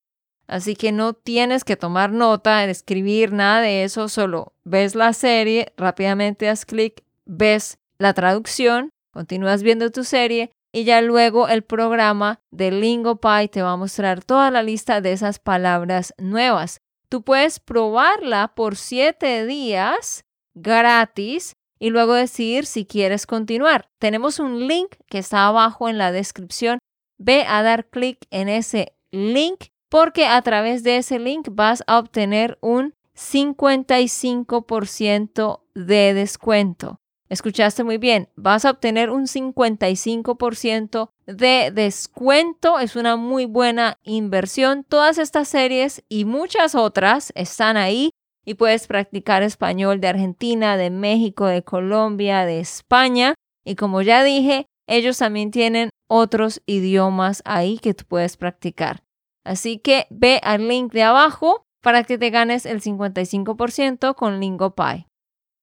Así 0.46 0.76
que 0.76 0.92
no 0.92 1.12
tienes 1.12 1.64
que 1.64 1.76
tomar 1.76 2.10
nota, 2.10 2.64
escribir 2.64 3.32
nada 3.32 3.60
de 3.60 3.84
eso, 3.84 4.08
solo 4.08 4.54
ves 4.64 4.94
la 4.94 5.12
serie, 5.12 5.72
rápidamente 5.76 6.46
das 6.46 6.64
clic, 6.64 7.04
ves 7.24 7.78
la 7.98 8.14
traducción, 8.14 8.90
continúas 9.12 9.62
viendo 9.62 9.90
tu 9.90 10.04
serie 10.04 10.52
y 10.72 10.84
ya 10.84 11.00
luego 11.00 11.48
el 11.48 11.62
programa 11.62 12.40
de 12.50 12.70
LingoPy 12.70 13.48
te 13.48 13.62
va 13.62 13.72
a 13.72 13.76
mostrar 13.76 14.24
toda 14.24 14.50
la 14.50 14.62
lista 14.62 15.00
de 15.00 15.12
esas 15.12 15.38
palabras 15.38 16.14
nuevas. 16.18 16.80
Tú 17.08 17.22
puedes 17.22 17.58
probarla 17.58 18.52
por 18.54 18.76
siete 18.76 19.46
días 19.46 20.24
gratis 20.54 21.56
y 21.80 21.90
luego 21.90 22.14
decidir 22.14 22.66
si 22.66 22.84
quieres 22.84 23.26
continuar. 23.26 23.88
Tenemos 23.98 24.38
un 24.38 24.68
link 24.68 24.94
que 25.08 25.18
está 25.18 25.46
abajo 25.46 25.88
en 25.88 25.98
la 25.98 26.12
descripción. 26.12 26.78
Ve 27.18 27.44
a 27.48 27.62
dar 27.62 27.88
clic 27.88 28.26
en 28.30 28.48
ese 28.48 28.94
link 29.10 29.64
porque 29.88 30.26
a 30.26 30.40
través 30.42 30.84
de 30.84 30.98
ese 30.98 31.18
link 31.18 31.48
vas 31.50 31.82
a 31.86 31.98
obtener 31.98 32.58
un 32.60 32.94
55% 33.16 35.62
de 35.74 36.14
descuento. 36.14 37.00
Escuchaste 37.30 37.84
muy 37.84 37.96
bien, 37.96 38.28
vas 38.34 38.64
a 38.64 38.72
obtener 38.72 39.08
un 39.08 39.28
55% 39.28 41.10
de 41.26 41.70
descuento. 41.72 42.80
Es 42.80 42.96
una 42.96 43.14
muy 43.14 43.46
buena 43.46 43.98
inversión. 44.02 44.82
Todas 44.82 45.16
estas 45.16 45.46
series 45.46 46.02
y 46.08 46.24
muchas 46.24 46.74
otras 46.74 47.32
están 47.36 47.76
ahí 47.76 48.10
y 48.44 48.54
puedes 48.54 48.88
practicar 48.88 49.44
español 49.44 50.00
de 50.00 50.08
Argentina, 50.08 50.76
de 50.76 50.90
México, 50.90 51.46
de 51.46 51.62
Colombia, 51.62 52.44
de 52.44 52.58
España. 52.58 53.34
Y 53.64 53.76
como 53.76 54.02
ya 54.02 54.24
dije, 54.24 54.66
ellos 54.88 55.18
también 55.18 55.52
tienen 55.52 55.90
otros 56.08 56.60
idiomas 56.66 57.42
ahí 57.44 57.78
que 57.78 57.94
tú 57.94 58.06
puedes 58.08 58.36
practicar. 58.36 59.04
Así 59.44 59.78
que 59.78 60.08
ve 60.10 60.40
al 60.42 60.66
link 60.66 60.92
de 60.92 61.04
abajo 61.04 61.64
para 61.80 62.02
que 62.02 62.18
te 62.18 62.30
ganes 62.30 62.66
el 62.66 62.82
55% 62.82 64.16
con 64.16 64.40
LingoPie. 64.40 65.06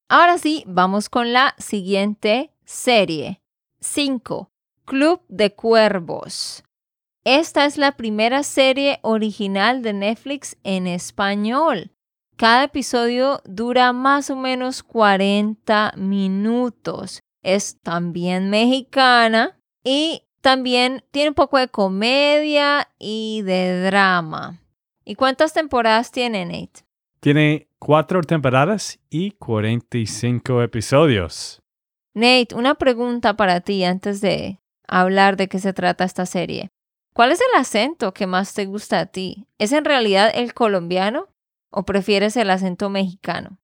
Ahora 0.10 0.38
sí, 0.38 0.64
vamos 0.66 1.10
con 1.10 1.34
la 1.34 1.54
siguiente 1.58 2.54
serie. 2.64 3.42
5. 3.82 4.50
Club 4.86 5.22
de 5.28 5.54
Cuervos. 5.54 6.64
Esta 7.26 7.66
es 7.66 7.78
la 7.78 7.98
primera 7.98 8.44
serie 8.44 9.00
original 9.02 9.82
de 9.82 9.92
Netflix 9.92 10.56
en 10.64 10.88
español. 10.88 11.92
Cada 12.38 12.64
episodio 12.64 13.42
dura 13.44 13.92
más 13.92 14.30
o 14.30 14.38
menos 14.38 14.82
40 14.82 15.96
minutos. 15.98 17.20
Es 17.44 17.82
también 17.82 18.50
mexicana 18.50 19.60
y 19.84 20.24
también 20.40 21.04
tiene 21.12 21.30
un 21.30 21.36
poco 21.36 21.58
de 21.58 21.68
comedia 21.68 22.88
y 22.98 23.42
de 23.42 23.82
drama. 23.82 24.62
¿Y 25.04 25.16
cuántas 25.16 25.52
temporadas 25.52 26.12
tiene, 26.12 26.46
Nate? 26.46 26.87
Tiene 27.19 27.67
cuatro 27.79 28.21
temporadas 28.21 29.00
y 29.09 29.31
45 29.31 30.62
episodios. 30.62 31.62
Nate, 32.13 32.55
una 32.55 32.75
pregunta 32.75 33.36
para 33.36 33.62
ti 33.62 33.83
antes 33.83 34.21
de 34.21 34.59
hablar 34.88 35.38
de 35.38 35.47
qué 35.47 35.59
se 35.59 35.74
trata 35.74 36.03
esta 36.03 36.25
serie. 36.25 36.69
¿Cuál 37.13 37.32
es 37.32 37.41
el 37.41 37.60
acento 37.60 38.13
que 38.13 38.27
más 38.27 38.53
te 38.53 38.65
gusta 38.65 38.99
a 38.99 39.06
ti? 39.08 39.47
¿Es 39.58 39.71
en 39.71 39.86
realidad 39.86 40.32
el 40.34 40.53
colombiano 40.53 41.27
o 41.71 41.84
prefieres 41.84 42.38
el 42.38 42.49
acento 42.51 42.89
mexicano? 42.89 43.60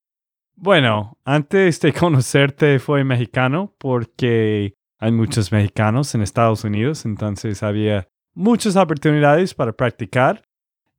Bueno, 0.55 1.19
antes 1.23 1.79
de 1.79 1.93
conocerte 1.93 2.79
fue 2.79 3.03
mexicano 3.03 3.75
porque 3.77 4.73
hay 4.97 5.11
muchos 5.11 5.51
mexicanos 5.51 6.15
en 6.15 6.21
Estados 6.21 6.63
Unidos, 6.63 7.05
entonces 7.05 7.61
había 7.61 8.07
muchas 8.33 8.75
oportunidades 8.75 9.53
para 9.53 9.73
practicar. 9.73 10.43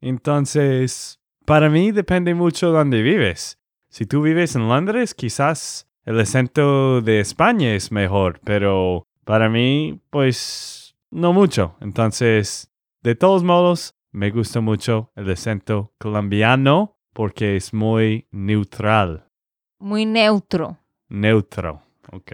Entonces, 0.00 1.20
para 1.44 1.68
mí 1.68 1.92
depende 1.92 2.34
mucho 2.34 2.68
de 2.68 2.78
dónde 2.78 3.02
vives. 3.02 3.58
Si 3.88 4.06
tú 4.06 4.22
vives 4.22 4.56
en 4.56 4.68
Londres, 4.68 5.14
quizás 5.14 5.88
el 6.04 6.18
acento 6.18 7.00
de 7.00 7.20
España 7.20 7.74
es 7.74 7.92
mejor, 7.92 8.40
pero 8.44 9.06
para 9.24 9.48
mí, 9.48 10.00
pues, 10.10 10.96
no 11.10 11.32
mucho. 11.32 11.76
Entonces, 11.80 12.70
de 13.02 13.14
todos 13.14 13.44
modos, 13.44 13.94
me 14.12 14.30
gusta 14.30 14.60
mucho 14.60 15.12
el 15.16 15.30
acento 15.30 15.92
colombiano 15.98 16.98
porque 17.12 17.56
es 17.56 17.72
muy 17.72 18.26
neutral. 18.30 19.28
Muy 19.78 20.06
neutro. 20.06 20.78
Neutro, 21.08 21.82
ok. 22.12 22.32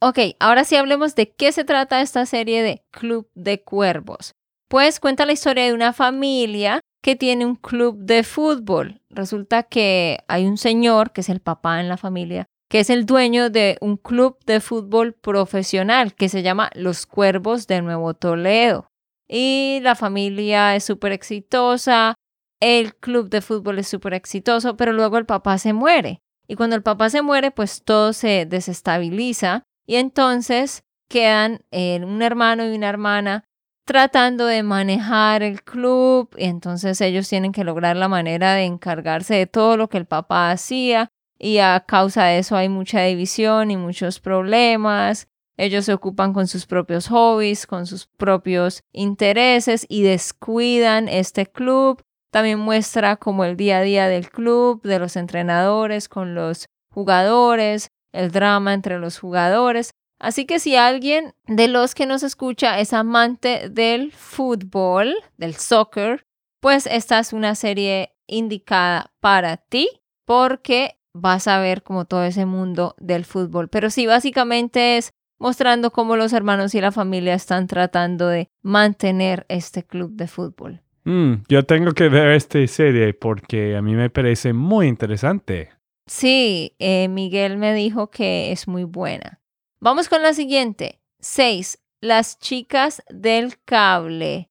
Ok, 0.00 0.18
ahora 0.38 0.64
sí 0.64 0.76
hablemos 0.76 1.14
de 1.14 1.32
qué 1.32 1.50
se 1.50 1.64
trata 1.64 2.00
esta 2.00 2.26
serie 2.26 2.62
de 2.62 2.84
Club 2.90 3.28
de 3.34 3.62
Cuervos. 3.62 4.34
Pues 4.68 5.00
cuenta 5.00 5.26
la 5.26 5.32
historia 5.32 5.64
de 5.64 5.72
una 5.72 5.92
familia 5.92 6.80
que 7.02 7.16
tiene 7.16 7.44
un 7.44 7.54
club 7.54 7.98
de 7.98 8.22
fútbol. 8.22 9.02
Resulta 9.10 9.62
que 9.62 10.18
hay 10.26 10.46
un 10.46 10.56
señor, 10.56 11.12
que 11.12 11.20
es 11.20 11.28
el 11.28 11.40
papá 11.40 11.80
en 11.80 11.88
la 11.88 11.96
familia, 11.96 12.46
que 12.70 12.80
es 12.80 12.90
el 12.90 13.04
dueño 13.04 13.50
de 13.50 13.76
un 13.80 13.96
club 13.96 14.38
de 14.46 14.60
fútbol 14.60 15.12
profesional 15.12 16.14
que 16.14 16.28
se 16.28 16.42
llama 16.42 16.70
Los 16.74 17.06
Cuervos 17.06 17.66
de 17.66 17.82
Nuevo 17.82 18.14
Toledo. 18.14 18.88
Y 19.28 19.80
la 19.82 19.94
familia 19.94 20.74
es 20.74 20.84
súper 20.84 21.12
exitosa, 21.12 22.14
el 22.60 22.94
club 22.94 23.28
de 23.28 23.42
fútbol 23.42 23.78
es 23.78 23.88
súper 23.88 24.14
exitoso, 24.14 24.76
pero 24.76 24.92
luego 24.92 25.18
el 25.18 25.26
papá 25.26 25.58
se 25.58 25.74
muere. 25.74 26.20
Y 26.48 26.56
cuando 26.56 26.76
el 26.76 26.82
papá 26.82 27.10
se 27.10 27.22
muere, 27.22 27.50
pues 27.50 27.82
todo 27.84 28.12
se 28.12 28.46
desestabiliza 28.46 29.64
y 29.86 29.96
entonces 29.96 30.84
quedan 31.08 31.64
eh, 31.70 32.00
un 32.02 32.22
hermano 32.22 32.66
y 32.66 32.74
una 32.74 32.88
hermana 32.88 33.44
tratando 33.84 34.46
de 34.46 34.62
manejar 34.62 35.42
el 35.42 35.62
club 35.62 36.30
y 36.36 36.44
entonces 36.44 37.00
ellos 37.00 37.28
tienen 37.28 37.52
que 37.52 37.64
lograr 37.64 37.96
la 37.96 38.08
manera 38.08 38.54
de 38.54 38.64
encargarse 38.64 39.34
de 39.34 39.46
todo 39.46 39.76
lo 39.76 39.88
que 39.88 39.98
el 39.98 40.06
papá 40.06 40.50
hacía 40.50 41.10
y 41.38 41.58
a 41.58 41.84
causa 41.86 42.24
de 42.24 42.38
eso 42.38 42.56
hay 42.56 42.68
mucha 42.68 43.02
división 43.02 43.70
y 43.70 43.76
muchos 43.76 44.20
problemas. 44.20 45.28
Ellos 45.56 45.84
se 45.84 45.92
ocupan 45.92 46.32
con 46.32 46.46
sus 46.48 46.66
propios 46.66 47.08
hobbies, 47.08 47.66
con 47.66 47.86
sus 47.86 48.06
propios 48.06 48.80
intereses 48.92 49.86
y 49.88 50.02
descuidan 50.02 51.08
este 51.08 51.46
club. 51.46 52.02
También 52.30 52.58
muestra 52.58 53.16
como 53.16 53.44
el 53.44 53.56
día 53.56 53.78
a 53.78 53.82
día 53.82 54.08
del 54.08 54.30
club, 54.30 54.82
de 54.82 54.98
los 54.98 55.16
entrenadores 55.16 56.08
con 56.08 56.34
los 56.34 56.66
jugadores, 56.90 57.88
el 58.12 58.30
drama 58.30 58.74
entre 58.74 58.98
los 58.98 59.18
jugadores. 59.18 59.90
Así 60.24 60.46
que 60.46 60.58
si 60.58 60.74
alguien 60.74 61.34
de 61.46 61.68
los 61.68 61.94
que 61.94 62.06
nos 62.06 62.22
escucha 62.22 62.80
es 62.80 62.94
amante 62.94 63.68
del 63.68 64.10
fútbol, 64.10 65.14
del 65.36 65.54
soccer, 65.54 66.24
pues 66.60 66.86
esta 66.86 67.18
es 67.18 67.34
una 67.34 67.54
serie 67.54 68.14
indicada 68.26 69.12
para 69.20 69.58
ti 69.58 69.86
porque 70.24 70.98
vas 71.12 71.46
a 71.46 71.60
ver 71.60 71.82
como 71.82 72.06
todo 72.06 72.24
ese 72.24 72.46
mundo 72.46 72.94
del 72.98 73.26
fútbol. 73.26 73.68
Pero 73.68 73.90
sí, 73.90 74.06
básicamente 74.06 74.96
es 74.96 75.12
mostrando 75.38 75.90
cómo 75.90 76.16
los 76.16 76.32
hermanos 76.32 76.74
y 76.74 76.80
la 76.80 76.90
familia 76.90 77.34
están 77.34 77.66
tratando 77.66 78.28
de 78.28 78.48
mantener 78.62 79.44
este 79.50 79.84
club 79.84 80.12
de 80.12 80.26
fútbol. 80.26 80.80
Mm, 81.04 81.42
yo 81.50 81.66
tengo 81.66 81.92
que 81.92 82.08
ver 82.08 82.30
esta 82.30 82.66
serie 82.66 83.12
porque 83.12 83.76
a 83.76 83.82
mí 83.82 83.94
me 83.94 84.08
parece 84.08 84.54
muy 84.54 84.86
interesante. 84.86 85.68
Sí, 86.06 86.74
eh, 86.78 87.08
Miguel 87.08 87.58
me 87.58 87.74
dijo 87.74 88.10
que 88.10 88.52
es 88.52 88.66
muy 88.66 88.84
buena. 88.84 89.43
Vamos 89.84 90.08
con 90.08 90.22
la 90.22 90.32
siguiente. 90.32 91.02
6. 91.20 91.78
Las 92.00 92.38
chicas 92.38 93.02
del 93.10 93.62
cable. 93.66 94.48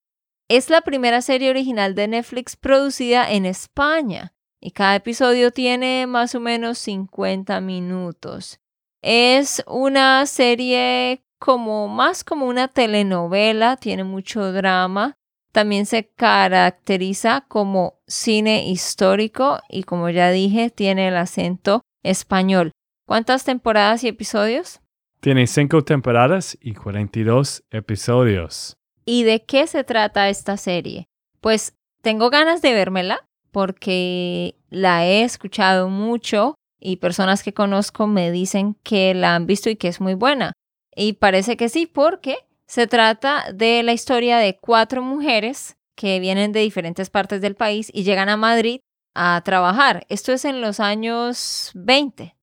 Es 0.48 0.70
la 0.70 0.82
primera 0.82 1.22
serie 1.22 1.50
original 1.50 1.96
de 1.96 2.06
Netflix 2.06 2.54
producida 2.54 3.28
en 3.28 3.44
España 3.44 4.32
y 4.60 4.70
cada 4.70 4.94
episodio 4.94 5.50
tiene 5.50 6.06
más 6.06 6.36
o 6.36 6.40
menos 6.40 6.78
50 6.78 7.60
minutos. 7.62 8.60
Es 9.02 9.64
una 9.66 10.24
serie 10.26 11.24
como 11.40 11.88
más 11.88 12.22
como 12.22 12.46
una 12.46 12.68
telenovela, 12.68 13.76
tiene 13.76 14.04
mucho 14.04 14.52
drama 14.52 15.16
también 15.50 15.86
se 15.86 16.08
caracteriza 16.08 17.44
como 17.48 18.00
cine 18.06 18.68
histórico 18.68 19.58
y 19.68 19.82
como 19.82 20.10
ya 20.10 20.30
dije, 20.30 20.70
tiene 20.70 21.08
el 21.08 21.16
acento 21.16 21.82
español. 22.04 22.70
¿Cuántas 23.06 23.44
temporadas 23.44 24.04
y 24.04 24.08
episodios? 24.08 24.80
Tiene 25.24 25.46
cinco 25.46 25.82
temporadas 25.82 26.58
y 26.60 26.74
42 26.74 27.64
episodios. 27.70 28.76
¿Y 29.06 29.22
de 29.22 29.42
qué 29.42 29.66
se 29.66 29.82
trata 29.82 30.28
esta 30.28 30.58
serie? 30.58 31.08
Pues 31.40 31.78
tengo 32.02 32.28
ganas 32.28 32.60
de 32.60 32.74
vérmela 32.74 33.26
porque 33.50 34.54
la 34.68 35.06
he 35.06 35.22
escuchado 35.22 35.88
mucho 35.88 36.56
y 36.78 36.96
personas 36.96 37.42
que 37.42 37.54
conozco 37.54 38.06
me 38.06 38.30
dicen 38.30 38.76
que 38.82 39.14
la 39.14 39.34
han 39.34 39.46
visto 39.46 39.70
y 39.70 39.76
que 39.76 39.88
es 39.88 39.98
muy 39.98 40.12
buena. 40.12 40.52
Y 40.94 41.14
parece 41.14 41.56
que 41.56 41.70
sí, 41.70 41.86
porque 41.86 42.36
se 42.66 42.86
trata 42.86 43.50
de 43.50 43.82
la 43.82 43.94
historia 43.94 44.36
de 44.36 44.58
cuatro 44.58 45.00
mujeres 45.00 45.78
que 45.96 46.20
vienen 46.20 46.52
de 46.52 46.60
diferentes 46.60 47.08
partes 47.08 47.40
del 47.40 47.54
país 47.54 47.90
y 47.94 48.02
llegan 48.02 48.28
a 48.28 48.36
Madrid 48.36 48.80
a 49.14 49.40
trabajar. 49.42 50.04
Esto 50.10 50.32
es 50.32 50.44
en 50.44 50.60
los 50.60 50.80
años 50.80 51.70
20. 51.72 52.36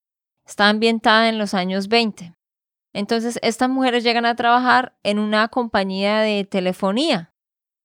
Está 0.48 0.67
ambientada 0.67 1.30
en 1.30 1.38
los 1.38 1.54
años 1.54 1.88
20. 1.88 2.34
Entonces, 2.93 3.39
estas 3.41 3.69
mujeres 3.69 4.04
llegan 4.04 4.25
a 4.25 4.36
trabajar 4.36 4.97
en 5.04 5.19
una 5.19 5.47
compañía 5.47 6.19
de 6.19 6.43
telefonía. 6.43 7.34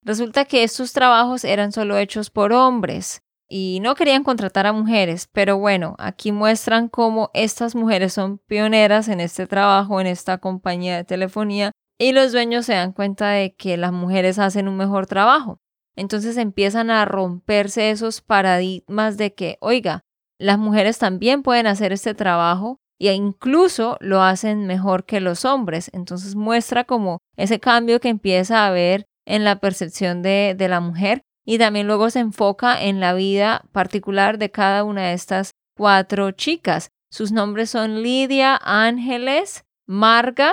Resulta 0.03 0.45
que 0.45 0.63
estos 0.63 0.93
trabajos 0.93 1.43
eran 1.43 1.71
solo 1.71 1.97
hechos 1.97 2.29
por 2.29 2.53
hombres 2.53 3.23
y 3.49 3.79
no 3.81 3.95
querían 3.95 4.23
contratar 4.23 4.67
a 4.67 4.73
mujeres, 4.73 5.29
pero 5.31 5.57
bueno, 5.57 5.95
aquí 5.99 6.31
muestran 6.31 6.89
cómo 6.89 7.31
estas 7.33 7.75
mujeres 7.75 8.13
son 8.13 8.39
pioneras 8.39 9.07
en 9.07 9.21
este 9.21 9.47
trabajo, 9.47 10.01
en 10.01 10.07
esta 10.07 10.37
compañía 10.37 10.97
de 10.97 11.03
telefonía, 11.05 11.71
y 11.97 12.11
los 12.11 12.31
dueños 12.31 12.65
se 12.65 12.73
dan 12.73 12.91
cuenta 12.91 13.29
de 13.31 13.55
que 13.55 13.77
las 13.77 13.91
mujeres 13.91 14.37
hacen 14.37 14.67
un 14.67 14.77
mejor 14.77 15.07
trabajo. 15.07 15.59
Entonces 15.95 16.37
empiezan 16.37 16.91
a 16.91 17.05
romperse 17.05 17.89
esos 17.89 18.21
paradigmas 18.21 19.17
de 19.17 19.33
que, 19.33 19.57
oiga, 19.61 20.03
las 20.37 20.59
mujeres 20.59 20.99
también 20.99 21.41
pueden 21.41 21.65
hacer 21.65 21.91
este 21.91 22.13
trabajo 22.13 22.79
e 22.99 23.13
incluso 23.13 23.97
lo 23.99 24.21
hacen 24.21 24.65
mejor 24.65 25.05
que 25.05 25.19
los 25.19 25.45
hombres. 25.45 25.89
Entonces 25.93 26.35
muestra 26.35 26.83
como 26.83 27.19
ese 27.35 27.59
cambio 27.59 27.99
que 27.99 28.09
empieza 28.09 28.59
a 28.59 28.67
haber 28.67 29.05
en 29.25 29.43
la 29.43 29.59
percepción 29.59 30.21
de, 30.21 30.55
de 30.57 30.67
la 30.67 30.79
mujer 30.79 31.21
y 31.45 31.57
también 31.57 31.87
luego 31.87 32.09
se 32.09 32.19
enfoca 32.19 32.81
en 32.83 32.99
la 32.99 33.13
vida 33.13 33.63
particular 33.71 34.37
de 34.37 34.51
cada 34.51 34.83
una 34.83 35.07
de 35.07 35.13
estas 35.13 35.51
cuatro 35.77 36.31
chicas. 36.31 36.89
Sus 37.09 37.31
nombres 37.31 37.69
son 37.69 38.03
Lidia, 38.03 38.59
Ángeles, 38.61 39.63
Marga 39.85 40.51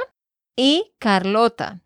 y 0.57 0.93
Carlota. 0.99 1.81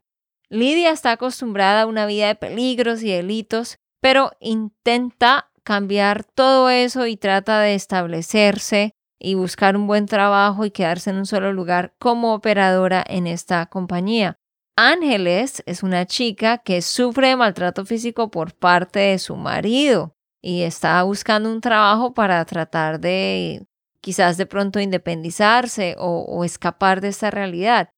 Lidia 0.50 0.90
está 0.90 1.12
acostumbrada 1.12 1.82
a 1.82 1.86
una 1.86 2.06
vida 2.06 2.28
de 2.28 2.34
peligros 2.34 3.02
y 3.02 3.10
delitos, 3.10 3.76
pero 4.00 4.32
intenta 4.40 5.50
cambiar 5.62 6.24
todo 6.24 6.70
eso 6.70 7.06
y 7.06 7.16
trata 7.16 7.60
de 7.60 7.74
establecerse 7.74 8.92
y 9.18 9.34
buscar 9.34 9.76
un 9.76 9.86
buen 9.86 10.06
trabajo 10.06 10.64
y 10.64 10.70
quedarse 10.70 11.10
en 11.10 11.16
un 11.16 11.26
solo 11.26 11.52
lugar 11.52 11.94
como 11.98 12.34
operadora 12.34 13.04
en 13.06 13.26
esta 13.26 13.66
compañía. 13.66 14.38
Ángeles 14.76 15.62
es 15.66 15.82
una 15.82 16.06
chica 16.06 16.58
que 16.58 16.82
sufre 16.82 17.28
de 17.28 17.36
maltrato 17.36 17.84
físico 17.84 18.30
por 18.30 18.54
parte 18.54 19.00
de 19.00 19.18
su 19.18 19.34
marido 19.34 20.14
y 20.40 20.62
está 20.62 21.02
buscando 21.02 21.50
un 21.50 21.60
trabajo 21.60 22.14
para 22.14 22.44
tratar 22.44 23.00
de 23.00 23.66
quizás 24.00 24.36
de 24.36 24.46
pronto 24.46 24.78
independizarse 24.78 25.96
o, 25.98 26.20
o 26.20 26.44
escapar 26.44 27.00
de 27.00 27.08
esta 27.08 27.30
realidad. 27.30 27.90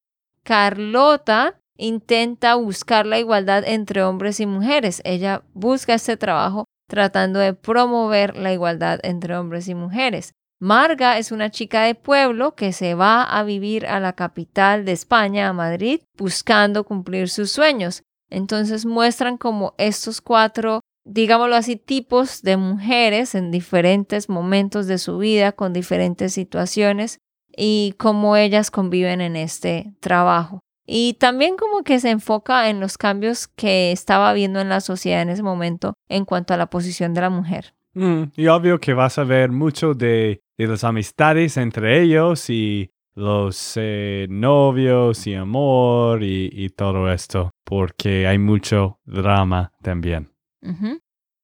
Carlota 0.43 1.59
intenta 1.77 2.55
buscar 2.55 3.05
la 3.05 3.19
igualdad 3.19 3.63
entre 3.65 4.03
hombres 4.03 4.39
y 4.39 4.47
mujeres. 4.47 5.01
Ella 5.05 5.43
busca 5.53 5.93
este 5.93 6.17
trabajo 6.17 6.65
tratando 6.87 7.39
de 7.39 7.53
promover 7.53 8.35
la 8.35 8.53
igualdad 8.53 8.99
entre 9.03 9.37
hombres 9.37 9.67
y 9.67 9.75
mujeres. 9.75 10.33
Marga 10.61 11.17
es 11.17 11.31
una 11.31 11.49
chica 11.49 11.81
de 11.85 11.95
pueblo 11.95 12.53
que 12.53 12.71
se 12.71 12.93
va 12.93 13.23
a 13.23 13.41
vivir 13.41 13.87
a 13.87 13.99
la 13.99 14.13
capital 14.13 14.85
de 14.85 14.91
España, 14.91 15.47
a 15.47 15.53
Madrid, 15.53 16.01
buscando 16.15 16.83
cumplir 16.83 17.29
sus 17.29 17.49
sueños. 17.49 18.03
Entonces 18.29 18.85
muestran 18.85 19.37
como 19.37 19.73
estos 19.79 20.21
cuatro, 20.21 20.81
digámoslo 21.03 21.55
así, 21.55 21.77
tipos 21.77 22.43
de 22.43 22.57
mujeres 22.57 23.33
en 23.33 23.49
diferentes 23.49 24.29
momentos 24.29 24.85
de 24.85 24.99
su 24.99 25.17
vida, 25.17 25.51
con 25.51 25.73
diferentes 25.73 26.33
situaciones 26.33 27.17
y 27.57 27.95
cómo 27.97 28.35
ellas 28.35 28.69
conviven 28.69 29.19
en 29.19 29.37
este 29.37 29.95
trabajo. 29.99 30.59
Y 30.85 31.15
también 31.15 31.55
como 31.57 31.81
que 31.81 31.99
se 31.99 32.11
enfoca 32.11 32.69
en 32.69 32.79
los 32.79 32.99
cambios 32.99 33.47
que 33.47 33.91
estaba 33.91 34.31
viendo 34.33 34.59
en 34.59 34.69
la 34.69 34.79
sociedad 34.81 35.23
en 35.23 35.29
ese 35.29 35.41
momento 35.41 35.95
en 36.07 36.23
cuanto 36.23 36.53
a 36.53 36.57
la 36.57 36.69
posición 36.69 37.15
de 37.15 37.21
la 37.21 37.31
mujer. 37.31 37.73
Mm, 37.93 38.25
y 38.35 38.47
obvio 38.47 38.79
que 38.79 38.93
vas 38.93 39.17
a 39.17 39.23
ver 39.23 39.51
mucho 39.51 39.93
de 39.93 40.41
y 40.61 40.67
las 40.67 40.83
amistades 40.83 41.57
entre 41.57 42.03
ellos 42.03 42.47
y 42.51 42.91
los 43.15 43.73
eh, 43.77 44.27
novios 44.29 45.25
y 45.25 45.33
amor 45.33 46.21
y, 46.21 46.69
todo 46.69 47.11
esto, 47.11 47.49
porque 47.65 48.27
hay 48.27 48.37
mucho 48.37 48.99
drama 49.03 49.73
también. 49.81 50.31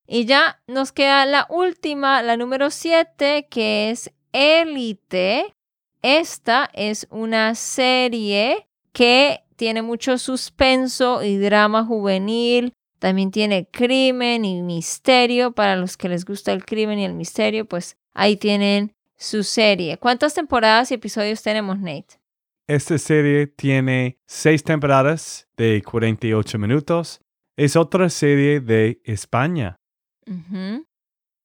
Y 0.08 0.26
ya 0.26 0.62
nos 0.68 0.92
queda 0.92 1.26
la 1.26 1.48
última, 1.50 2.22
la 2.22 2.38
número 2.38 2.70
7, 2.70 3.48
que 3.50 3.90
es 3.90 4.14
Élite. 4.34 5.56
Esta 6.04 6.70
es 6.74 7.08
una 7.10 7.56
serie 7.56 8.68
que 8.94 9.42
tiene 9.56 9.82
mucho 9.82 10.20
suspenso 10.20 11.24
y 11.24 11.38
drama 11.38 11.84
juvenil. 11.84 12.72
También 13.00 13.32
tiene 13.32 13.68
crimen 13.68 14.46
y 14.46 14.62
misterio. 14.62 15.54
Para 15.54 15.76
los 15.76 15.98
que 15.98 16.08
les 16.08 16.24
gusta 16.24 16.54
el 16.54 16.66
crimen 16.66 17.00
y 17.00 17.06
el 17.06 17.16
misterio, 17.16 17.66
pues 17.66 17.98
ahí 18.14 18.38
tienen 18.38 18.94
su 19.18 19.44
serie. 19.44 19.98
¿Cuántas 19.98 20.34
temporadas 20.34 20.92
y 20.92 20.96
episodios 20.96 21.42
tenemos, 21.42 21.80
Nate? 21.80 22.20
Esta 22.68 22.98
serie 22.98 23.48
tiene 23.48 24.20
seis 24.26 24.64
temporadas 24.64 25.48
de 25.58 25.82
48 25.82 26.60
minutos. 26.60 27.22
Es 27.58 27.76
otra 27.76 28.10
serie 28.10 28.60
de 28.60 29.02
España. 29.04 29.78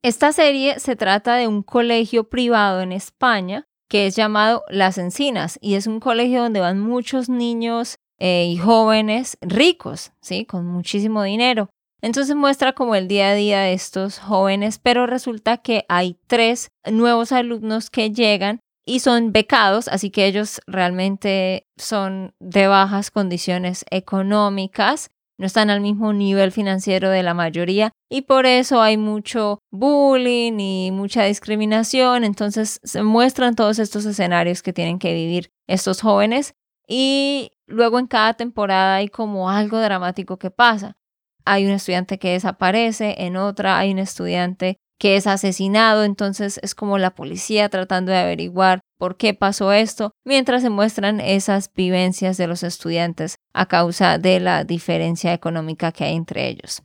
Esta 0.02 0.32
serie 0.32 0.80
se 0.80 0.96
trata 0.96 1.36
de 1.36 1.46
un 1.46 1.62
colegio 1.62 2.28
privado 2.28 2.80
en 2.80 2.92
España 2.92 3.66
que 3.88 4.06
es 4.06 4.16
llamado 4.16 4.64
Las 4.70 4.96
Encinas 4.96 5.58
y 5.60 5.74
es 5.74 5.86
un 5.86 6.00
colegio 6.00 6.40
donde 6.42 6.60
van 6.60 6.80
muchos 6.80 7.28
niños 7.28 7.96
eh, 8.18 8.46
y 8.50 8.56
jóvenes 8.56 9.36
ricos, 9.42 10.12
¿sí? 10.22 10.46
Con 10.46 10.66
muchísimo 10.66 11.22
dinero. 11.22 11.68
Entonces 12.02 12.34
muestra 12.34 12.72
como 12.72 12.96
el 12.96 13.06
día 13.06 13.28
a 13.28 13.34
día 13.34 13.60
de 13.60 13.74
estos 13.74 14.18
jóvenes, 14.18 14.78
pero 14.78 15.06
resulta 15.06 15.58
que 15.58 15.86
hay 15.88 16.18
tres 16.26 16.68
nuevos 16.84 17.30
alumnos 17.30 17.90
que 17.90 18.10
llegan 18.10 18.58
y 18.84 18.98
son 18.98 19.30
becados, 19.30 19.86
así 19.86 20.10
que 20.10 20.26
ellos 20.26 20.60
realmente 20.66 21.68
son 21.76 22.34
de 22.40 22.66
bajas 22.66 23.12
condiciones 23.12 23.84
económicas, 23.90 25.10
no 25.38 25.46
están 25.46 25.70
al 25.70 25.80
mismo 25.80 26.12
nivel 26.12 26.50
financiero 26.50 27.08
de 27.08 27.22
la 27.22 27.34
mayoría 27.34 27.92
y 28.10 28.22
por 28.22 28.46
eso 28.46 28.82
hay 28.82 28.96
mucho 28.96 29.60
bullying 29.70 30.58
y 30.58 30.90
mucha 30.90 31.22
discriminación, 31.22 32.24
entonces 32.24 32.80
se 32.82 33.04
muestran 33.04 33.54
todos 33.54 33.78
estos 33.78 34.04
escenarios 34.06 34.62
que 34.62 34.72
tienen 34.72 34.98
que 34.98 35.14
vivir 35.14 35.50
estos 35.68 36.00
jóvenes 36.00 36.54
y 36.88 37.52
luego 37.68 38.00
en 38.00 38.08
cada 38.08 38.34
temporada 38.34 38.96
hay 38.96 39.08
como 39.08 39.48
algo 39.48 39.78
dramático 39.78 40.36
que 40.36 40.50
pasa 40.50 40.96
hay 41.44 41.66
un 41.66 41.72
estudiante 41.72 42.18
que 42.18 42.32
desaparece, 42.32 43.14
en 43.18 43.36
otra 43.36 43.78
hay 43.78 43.92
un 43.92 43.98
estudiante 43.98 44.78
que 44.98 45.16
es 45.16 45.26
asesinado, 45.26 46.04
entonces 46.04 46.60
es 46.62 46.74
como 46.74 46.96
la 46.96 47.14
policía 47.14 47.68
tratando 47.68 48.12
de 48.12 48.18
averiguar 48.18 48.80
por 48.98 49.16
qué 49.16 49.34
pasó 49.34 49.72
esto, 49.72 50.12
mientras 50.24 50.62
se 50.62 50.70
muestran 50.70 51.20
esas 51.20 51.72
vivencias 51.74 52.36
de 52.36 52.46
los 52.46 52.62
estudiantes 52.62 53.34
a 53.52 53.66
causa 53.66 54.18
de 54.18 54.38
la 54.38 54.62
diferencia 54.62 55.32
económica 55.32 55.90
que 55.90 56.04
hay 56.04 56.14
entre 56.14 56.46
ellos. 56.46 56.82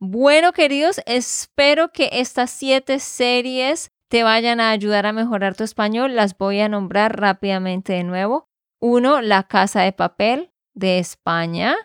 Bueno, 0.00 0.52
queridos, 0.52 1.00
espero 1.06 1.92
que 1.92 2.08
estas 2.12 2.50
siete 2.50 2.98
series 2.98 3.90
te 4.08 4.24
vayan 4.24 4.58
a 4.58 4.70
ayudar 4.70 5.06
a 5.06 5.12
mejorar 5.12 5.54
tu 5.54 5.62
español. 5.62 6.16
Las 6.16 6.36
voy 6.36 6.58
a 6.60 6.68
nombrar 6.68 7.20
rápidamente 7.20 7.92
de 7.92 8.02
nuevo. 8.02 8.48
Uno, 8.80 9.20
La 9.20 9.44
Casa 9.44 9.82
de 9.82 9.92
Papel 9.92 10.50
de 10.74 10.98
España. 10.98 11.76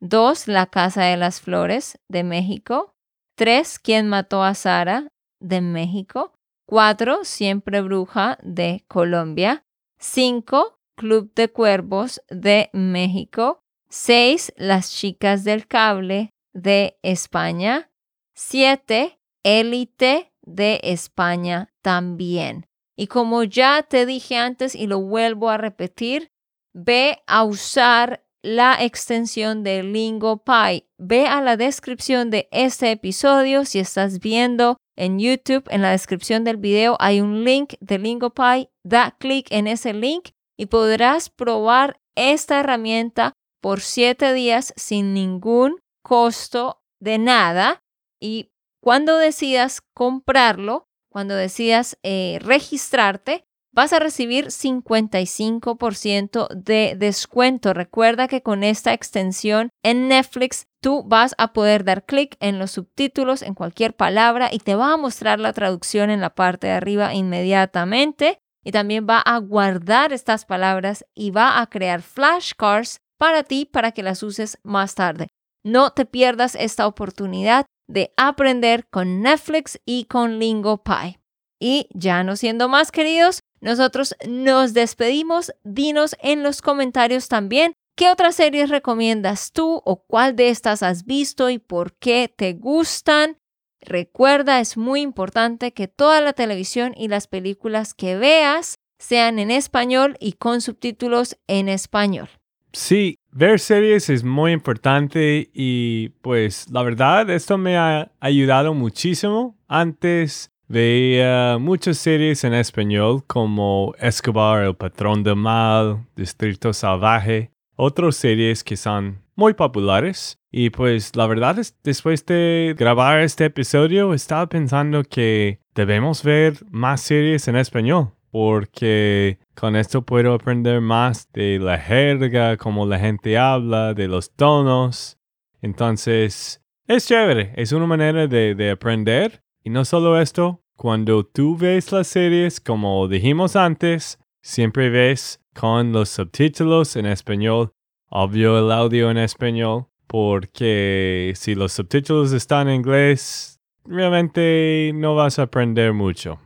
2. 0.00 0.48
La 0.48 0.66
Casa 0.66 1.04
de 1.04 1.16
las 1.16 1.40
Flores 1.40 1.98
de 2.08 2.24
México. 2.24 2.94
3. 3.36 3.78
¿Quién 3.78 4.08
mató 4.08 4.42
a 4.42 4.54
Sara 4.54 5.08
de 5.40 5.60
México. 5.60 6.32
4. 6.66 7.24
Siempre 7.24 7.80
Bruja 7.80 8.38
de 8.42 8.84
Colombia. 8.88 9.64
5. 9.98 10.78
Club 10.96 11.32
de 11.34 11.48
Cuervos 11.48 12.22
de 12.28 12.70
México. 12.72 13.60
6. 13.88 14.54
Las 14.56 14.92
Chicas 14.92 15.44
del 15.44 15.66
Cable 15.66 16.30
de 16.52 16.98
España. 17.02 17.90
7. 18.34 19.18
Élite 19.44 20.32
de 20.42 20.80
España 20.82 21.72
también. 21.82 22.66
Y 22.96 23.08
como 23.08 23.44
ya 23.44 23.82
te 23.82 24.06
dije 24.06 24.36
antes 24.36 24.74
y 24.74 24.86
lo 24.86 25.00
vuelvo 25.00 25.50
a 25.50 25.58
repetir, 25.58 26.32
ve 26.72 27.22
a 27.26 27.44
usar 27.44 28.25
la 28.42 28.76
extensión 28.80 29.62
de 29.62 29.82
LingoPy. 29.82 30.86
Ve 30.98 31.26
a 31.26 31.40
la 31.40 31.56
descripción 31.56 32.30
de 32.30 32.48
este 32.52 32.90
episodio 32.90 33.64
si 33.64 33.78
estás 33.78 34.20
viendo 34.20 34.76
en 34.96 35.18
YouTube. 35.18 35.64
En 35.68 35.82
la 35.82 35.90
descripción 35.90 36.44
del 36.44 36.56
video 36.56 36.96
hay 37.00 37.20
un 37.20 37.44
link 37.44 37.74
de 37.80 37.98
LingoPy. 37.98 38.68
Da 38.84 39.16
clic 39.18 39.48
en 39.50 39.66
ese 39.66 39.92
link 39.92 40.30
y 40.56 40.66
podrás 40.66 41.28
probar 41.30 42.00
esta 42.14 42.60
herramienta 42.60 43.32
por 43.60 43.80
siete 43.80 44.32
días 44.32 44.72
sin 44.76 45.12
ningún 45.12 45.80
costo 46.02 46.82
de 47.00 47.18
nada. 47.18 47.82
Y 48.20 48.50
cuando 48.82 49.18
decidas 49.18 49.82
comprarlo, 49.94 50.86
cuando 51.10 51.34
decidas 51.34 51.98
eh, 52.02 52.38
registrarte, 52.42 53.45
vas 53.76 53.92
a 53.92 53.98
recibir 53.98 54.46
55% 54.46 56.48
de 56.48 56.96
descuento. 56.98 57.74
Recuerda 57.74 58.26
que 58.26 58.42
con 58.42 58.64
esta 58.64 58.94
extensión 58.94 59.68
en 59.84 60.08
Netflix 60.08 60.66
tú 60.80 61.04
vas 61.04 61.34
a 61.36 61.52
poder 61.52 61.84
dar 61.84 62.06
clic 62.06 62.38
en 62.40 62.58
los 62.58 62.70
subtítulos 62.70 63.42
en 63.42 63.52
cualquier 63.52 63.94
palabra 63.94 64.48
y 64.50 64.60
te 64.60 64.74
va 64.74 64.94
a 64.94 64.96
mostrar 64.96 65.40
la 65.40 65.52
traducción 65.52 66.08
en 66.08 66.22
la 66.22 66.34
parte 66.34 66.68
de 66.68 66.72
arriba 66.72 67.12
inmediatamente. 67.12 68.38
Y 68.64 68.72
también 68.72 69.06
va 69.08 69.20
a 69.20 69.36
guardar 69.38 70.14
estas 70.14 70.46
palabras 70.46 71.04
y 71.14 71.30
va 71.30 71.60
a 71.60 71.66
crear 71.66 72.00
flashcards 72.00 73.02
para 73.18 73.44
ti 73.44 73.66
para 73.66 73.92
que 73.92 74.02
las 74.02 74.22
uses 74.22 74.58
más 74.64 74.94
tarde. 74.94 75.28
No 75.62 75.90
te 75.90 76.06
pierdas 76.06 76.54
esta 76.54 76.86
oportunidad 76.86 77.66
de 77.88 78.14
aprender 78.16 78.88
con 78.88 79.20
Netflix 79.20 79.78
y 79.84 80.06
con 80.06 80.38
LingoPie. 80.38 81.20
Y 81.60 81.88
ya 81.94 82.24
no 82.24 82.36
siendo 82.36 82.68
más 82.68 82.90
queridos, 82.90 83.40
nosotros 83.60 84.14
nos 84.28 84.74
despedimos. 84.74 85.52
Dinos 85.64 86.16
en 86.22 86.42
los 86.42 86.62
comentarios 86.62 87.28
también 87.28 87.74
qué 87.96 88.10
otras 88.10 88.36
series 88.36 88.70
recomiendas 88.70 89.52
tú 89.52 89.80
o 89.84 90.04
cuál 90.04 90.36
de 90.36 90.50
estas 90.50 90.82
has 90.82 91.04
visto 91.04 91.50
y 91.50 91.58
por 91.58 91.94
qué 91.94 92.32
te 92.34 92.52
gustan. 92.52 93.38
Recuerda, 93.80 94.60
es 94.60 94.76
muy 94.76 95.00
importante 95.00 95.72
que 95.72 95.88
toda 95.88 96.20
la 96.20 96.32
televisión 96.32 96.92
y 96.96 97.08
las 97.08 97.26
películas 97.26 97.94
que 97.94 98.16
veas 98.16 98.78
sean 98.98 99.38
en 99.38 99.50
español 99.50 100.16
y 100.20 100.32
con 100.32 100.60
subtítulos 100.60 101.38
en 101.46 101.68
español. 101.68 102.28
Sí, 102.72 103.20
ver 103.30 103.58
series 103.58 104.10
es 104.10 104.22
muy 104.22 104.52
importante 104.52 105.50
y 105.54 106.10
pues 106.20 106.66
la 106.70 106.82
verdad 106.82 107.30
esto 107.30 107.56
me 107.56 107.78
ha 107.78 108.12
ayudado 108.20 108.74
muchísimo. 108.74 109.56
Antes 109.66 110.50
veía 110.68 111.58
muchas 111.60 111.98
series 111.98 112.44
en 112.44 112.54
español 112.54 113.24
como 113.26 113.94
Escobar, 113.98 114.64
El 114.64 114.74
Patrón 114.74 115.22
del 115.22 115.36
Mal, 115.36 116.06
Distrito 116.16 116.72
Salvaje, 116.72 117.50
otras 117.76 118.16
series 118.16 118.64
que 118.64 118.76
son 118.76 119.22
muy 119.34 119.54
populares. 119.54 120.38
Y 120.50 120.70
pues 120.70 121.14
la 121.16 121.26
verdad 121.26 121.58
es, 121.58 121.76
después 121.84 122.24
de 122.26 122.74
grabar 122.78 123.20
este 123.20 123.46
episodio 123.46 124.14
estaba 124.14 124.48
pensando 124.48 125.02
que 125.04 125.60
debemos 125.74 126.22
ver 126.22 126.54
más 126.70 127.00
series 127.02 127.46
en 127.48 127.56
español 127.56 128.12
porque 128.38 129.38
con 129.54 129.76
esto 129.76 130.02
puedo 130.02 130.34
aprender 130.34 130.82
más 130.82 131.32
de 131.32 131.58
la 131.58 131.78
jerga, 131.78 132.58
cómo 132.58 132.84
la 132.84 132.98
gente 132.98 133.38
habla, 133.38 133.94
de 133.94 134.08
los 134.08 134.30
tonos. 134.30 135.18
Entonces, 135.62 136.62
es 136.86 137.06
chévere, 137.06 137.54
es 137.56 137.72
una 137.72 137.86
manera 137.86 138.26
de, 138.26 138.70
aprender. 138.70 139.42
Y 139.66 139.70
no 139.70 139.84
solo 139.84 140.20
esto, 140.20 140.62
cuando 140.76 141.26
tú 141.26 141.56
ves 141.56 141.90
las 141.90 142.06
series, 142.06 142.60
como 142.60 143.08
dijimos 143.08 143.56
antes, 143.56 144.20
siempre 144.40 144.90
ves 144.90 145.40
con 145.58 145.90
los 145.90 146.08
subtítulos 146.08 146.94
en 146.94 147.06
español, 147.06 147.72
obvio 148.08 148.60
el 148.60 148.70
audio 148.70 149.10
en 149.10 149.18
español, 149.18 149.86
porque 150.06 151.32
si 151.34 151.56
los 151.56 151.72
subtítulos 151.72 152.32
están 152.32 152.68
en 152.68 152.76
inglés, 152.76 153.58
realmente 153.84 154.92
no 154.94 155.16
vas 155.16 155.40
a 155.40 155.42
aprender 155.42 155.92
mucho. 155.92 156.38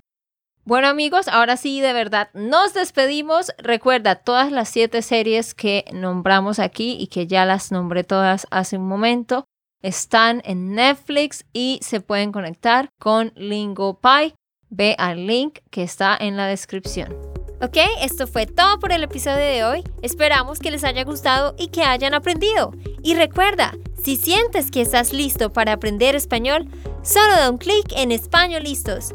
Bueno 0.65 0.89
amigos, 0.89 1.29
ahora 1.29 1.59
sí 1.59 1.83
de 1.83 1.93
verdad 1.93 2.31
nos 2.33 2.73
despedimos. 2.73 3.53
Recuerda 3.59 4.15
todas 4.15 4.51
las 4.51 4.71
siete 4.71 5.03
series 5.03 5.53
que 5.53 5.85
nombramos 5.93 6.59
aquí 6.59 6.97
y 6.99 7.09
que 7.09 7.27
ya 7.27 7.45
las 7.45 7.71
nombré 7.71 8.03
todas 8.03 8.47
hace 8.51 8.79
un 8.79 8.89
momento. 8.89 9.45
Están 9.83 10.43
en 10.45 10.75
Netflix 10.75 11.47
y 11.55 11.81
se 11.83 12.01
pueden 12.01 12.33
conectar 12.33 12.91
con 12.99 13.33
LingoPie. 13.35 14.35
Ve 14.69 14.95
al 14.99 15.27
link 15.27 15.61
que 15.71 15.83
está 15.83 16.17
en 16.21 16.37
la 16.37 16.47
descripción. 16.47 17.17
Ok, 17.63 17.77
esto 18.01 18.27
fue 18.27 18.47
todo 18.47 18.79
por 18.79 18.93
el 18.93 19.03
episodio 19.03 19.39
de 19.39 19.65
hoy. 19.65 19.85
Esperamos 20.03 20.59
que 20.59 20.71
les 20.71 20.85
haya 20.85 21.05
gustado 21.05 21.55
y 21.59 21.69
que 21.69 21.83
hayan 21.83 22.15
aprendido. 22.15 22.73
Y 23.03 23.15
recuerda, 23.15 23.73
si 24.03 24.17
sientes 24.17 24.71
que 24.71 24.83
estás 24.83 25.13
listo 25.13 25.53
para 25.53 25.73
aprender 25.73 26.15
español, 26.15 26.69
solo 27.03 27.33
da 27.33 27.51
un 27.51 27.59
clic 27.59 27.93
en 27.97 28.13
Español 28.13 28.63
Listos. 28.65 29.15